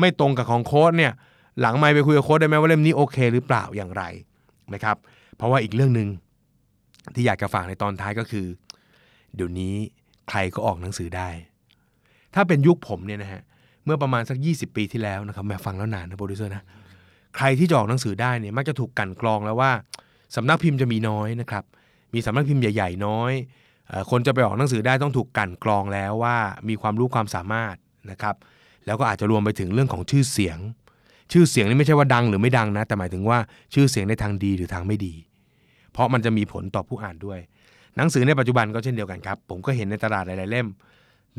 [0.00, 1.12] ไม่ตรงกับของโค้ดเนี่ย
[1.60, 4.02] หลังไม่ไปคุยกับโค้ดได้ไหมว่าเล่มนี้โอเค หรือเปล่าอย่างไร
[4.74, 4.96] นะครับ
[5.36, 6.08] เพราะว่าอีกเรื่องหนึ่ง
[7.14, 8.46] ที่อยากจะฝากในตอนท้ายก็คือ
[9.36, 9.74] เดี๋ยวนี้
[10.28, 11.28] ใครก็ออกหนังสือได้
[12.34, 13.42] ถ้าเป็นยุคผมเนี่ยนะฮะ
[13.84, 16.64] เมื่อประมาณสัก 20 ปีที่แล้วนะครับแม่ฟังแล้วนานนะโปรดิวเซอร์นะ
[17.36, 19.72] ใครที่จะออกหนังสือได้เนี่ยมักจะถูกกั่นกรองแล้วว่า
[20.36, 21.64] สำนักพิมพ์จะมีน้อยนะครับ
[22.14, 23.32] มีสำนักพิมพ์ใหญ่ๆ น้อย
[24.10, 26.36] คนจะไปออกหนังสือได้ต้องถูกกั่นกรองแล้วว่า
[26.68, 27.74] มีความรู้ความสามารถ
[28.10, 28.34] นะครับ
[28.86, 30.58] แล้วก็อาจจะรวมไปถึงเรื่องของชื่อเสียง
[31.32, 33.38] ชื่อเสียงนี่ไม่ใช่ว่าดังหรือไม่ดังนะ แต่หมายถึงว่า
[33.74, 35.14] ชื่อเสียงในทางดีหรือทางไม่ดี
[35.92, 37.38] เพราะมันจะมีผลต่อผู้อ่านด้วย
[37.96, 40.68] หนังสือในปัจจุบันก็เช่นเดียวกันครับ ผมก็เห็นในตลาดหลาย ๆ เล่ม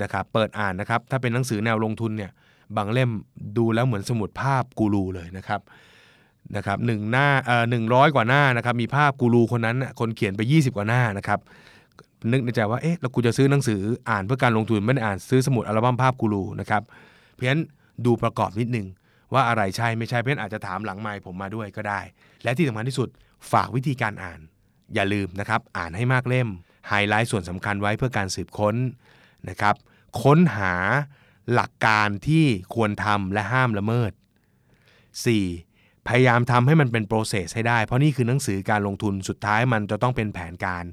[0.02, 2.32] นะครับ เปิดอ่านนะครับ ถ้าเป็นหนังสือแนวลงทุนเนี่ย
[2.78, 3.12] บางเล่ม
[3.58, 5.62] ดูแล้วเหมือนสมุดภาพกูรูเลยนะครับ
[6.56, 11.40] นะครับหนึ่งหน้าเอ่อหนึ่งร้อยกว่าหน้านะครับ มีภาพกูรูคนนั้นคนเขียนไป 20 กว่าหน้านะครับ
[12.32, 16.82] นึกในใจว่า เอ๊ะแล้วกูจะซื้อหนังสืออ่านเพื่อการลงทุนไม่ได้อ่านซื้อสมุดอัลบั้มภาพกูรูนะครับ
[17.34, 17.62] เพราะฉะนั้น
[18.06, 18.88] ดูประกอบนิดนึง
[19.34, 22.02] ว่าอะไรใช่ไม่ใช่เพราะฉะนั้นอาจจะถามหลังไมค์ผมมาด้วยก็ได้
[22.44, 23.10] และที่สำคัญที่สุด
[23.52, 24.40] ฝากวิธีการอ่าน
[24.94, 26.48] อย่าลืมนะครับอ่านให้มากเล่ม
[26.88, 28.76] ไฮไลท์ส่วนสำคัญไว้เพื่อการสืบค้น
[29.50, 29.76] นะครับ
[30.24, 30.74] ค้นหา
[31.54, 34.12] หลักการที่ควรทำและห้ามละเมิด
[35.30, 36.08] 4.
[36.08, 40.84] พยายามทำให้มันเป็น process ให้ได้ เพราะนี่คือหนังสือการลงทุนสุดท้ายมันจะต้องเป็นแผนการ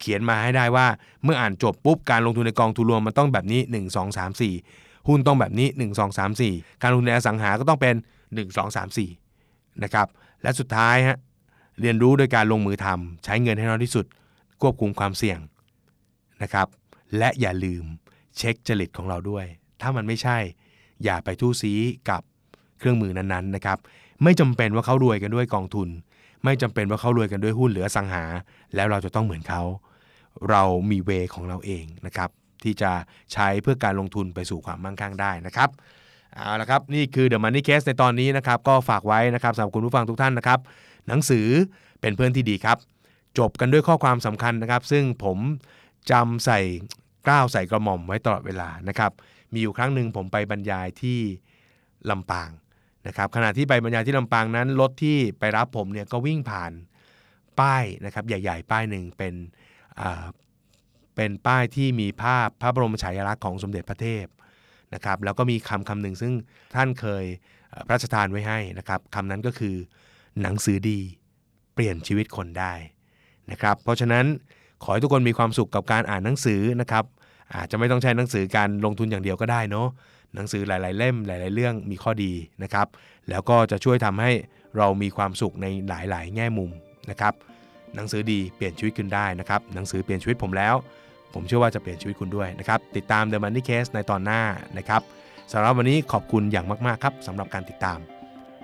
[0.00, 0.86] เขียนมาให้ได้ว่า
[1.24, 10.06] เมื่ออ่านจบปุ๊บการลงทุนในกองทุนรวมมันต้องแบบนี้ 1 2 3 4 หุ้นต้องแบบนี้ 1 2 3 4 การลงทุนในอสังหาก็ต้องเป็น 1 2 3 4นะครับ
[10.42, 11.18] และสุดท้ายฮะ
[11.80, 14.06] เรียนรู้โดยการลงมือทำใช้เงินให้น้อยที่สุด
[14.60, 15.38] ควบคุมความเสี่ยง
[16.42, 16.66] นะครับ
[17.18, 17.84] และอย่าลืม
[18.36, 19.44] เช็คจริตของเราด้วย
[19.80, 20.38] ถ้ามันไม่ใช่
[21.04, 21.72] อย่าไปทู่ซี
[22.10, 22.22] กับ
[22.78, 23.78] เครื่องมือนั้นๆนะครับ
[24.22, 25.88] ไม่จำเป็นว่าเขารวยกันด้วยกองทุน
[26.44, 28.24] ไม่จำเป็นว่าเขารวยกันด้วยหุ้นหรืออสังหา
[28.74, 29.62] แล้วเราจะต้องเหมือนเขา
[30.50, 32.30] เรามีเวของเราเองนะครับ
[32.64, 32.92] ที่จะ
[33.32, 35.70] ใช้เพื่อการลงทุนไปสู่ความมั่งคั่งได้นะครับ
[36.34, 40.60] เอาละครับนี่คือ The Money Case ในตอนนี้นะครับก็ฝากไว้นะครับสำหรับคุณผู้ฟังทุกท่านนะครับ
[41.08, 41.46] หนังสือ
[42.00, 42.78] เป็นเพื่อนที่ดีครับ
[43.38, 45.38] จบกันด้วยข้อความสำคัญนะครับ ซึ่งผม
[46.10, 46.60] จำใส่
[47.26, 49.12] กล้าวใส่กระหม่อมไว้ตลอดเวลานะครับ
[49.52, 51.18] มีอยู่ครั้งหนึ่งผมไปบรรยายที่
[52.10, 52.50] ลำปาง
[53.06, 56.72] นะครับขณะที่ไปบรรยายที่ลำปางนั้นรถที่ไปรับผมเนี่ยก็วิ่งผ่าน
[57.60, 59.34] ป้ายนะครับใหญ่ ๆ ป้ายหนึ่งเป็น
[61.16, 64.24] เป็นป้ายที่มีภาพพระบรมฉายาลักษณ์ของสมเด็จพระเทพ
[64.94, 66.32] นะครับแล้วก็มีคำคำหนึ่งซึ่ง
[66.74, 67.24] ท่านเคย
[67.86, 69.74] พระราชทานไว้ให้นะครับคำนั้นก็คือ
[70.42, 70.98] หนังสือดี
[71.74, 72.72] เปลี่ยนชีวิตคนได้
[73.50, 74.24] นะครับเพราะฉะนั้น
[74.82, 77.04] ขอให้ทุกคนมีความสุขกับการอ่านหนังสือนะครับ
[77.54, 79.88] อาจจะไม่ต้องใช้หนังสือการลงทุนอย่างเดียวก็ได้เนาะ
[80.34, 82.86] หนังสือหลาย ๆ เล่มหลาย ๆ เรื่องมีข้อดีนะครับ
[83.30, 84.30] แล้วก็จะช่วยทำให้
[84.76, 86.70] เรามีความสุขในหลาย ๆ แง่มุม
[87.10, 87.34] นะครับ
[87.94, 90.74] หนังสือดีเปลี่ยนชีวิตคุณได้นะครับหนังสือเปลี่ยนชีวิตผมแล้ว
[91.34, 94.42] ผมเชื่อว่าจะเปลี่ยนชีวิตคุณด้วยนะครับ ติดตาม The Money Case ในตอนหน้า
[94.78, 95.02] นะครับ
[95.52, 97.98] สำหรับวันนี้ขอบคุณอย่างมาก ๆ ครับสำหรับการติดตาม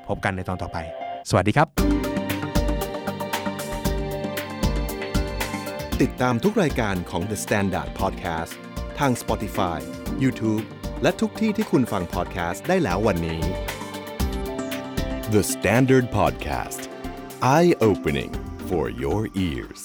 [0.08, 0.78] พบกันในตอนต่อไป
[1.30, 1.68] สวัสดีครับ
[6.02, 8.52] ติดตามทุกรายการของ The Standard Podcast
[8.98, 9.78] ทาง Spotify,
[10.22, 10.64] YouTube
[11.02, 13.42] และทุกที่ที่คุณฟัง podcast ได้แล้ววันนี้
[15.34, 16.80] The Standard Podcast
[17.56, 18.32] Eye Opening
[18.68, 19.82] for your ears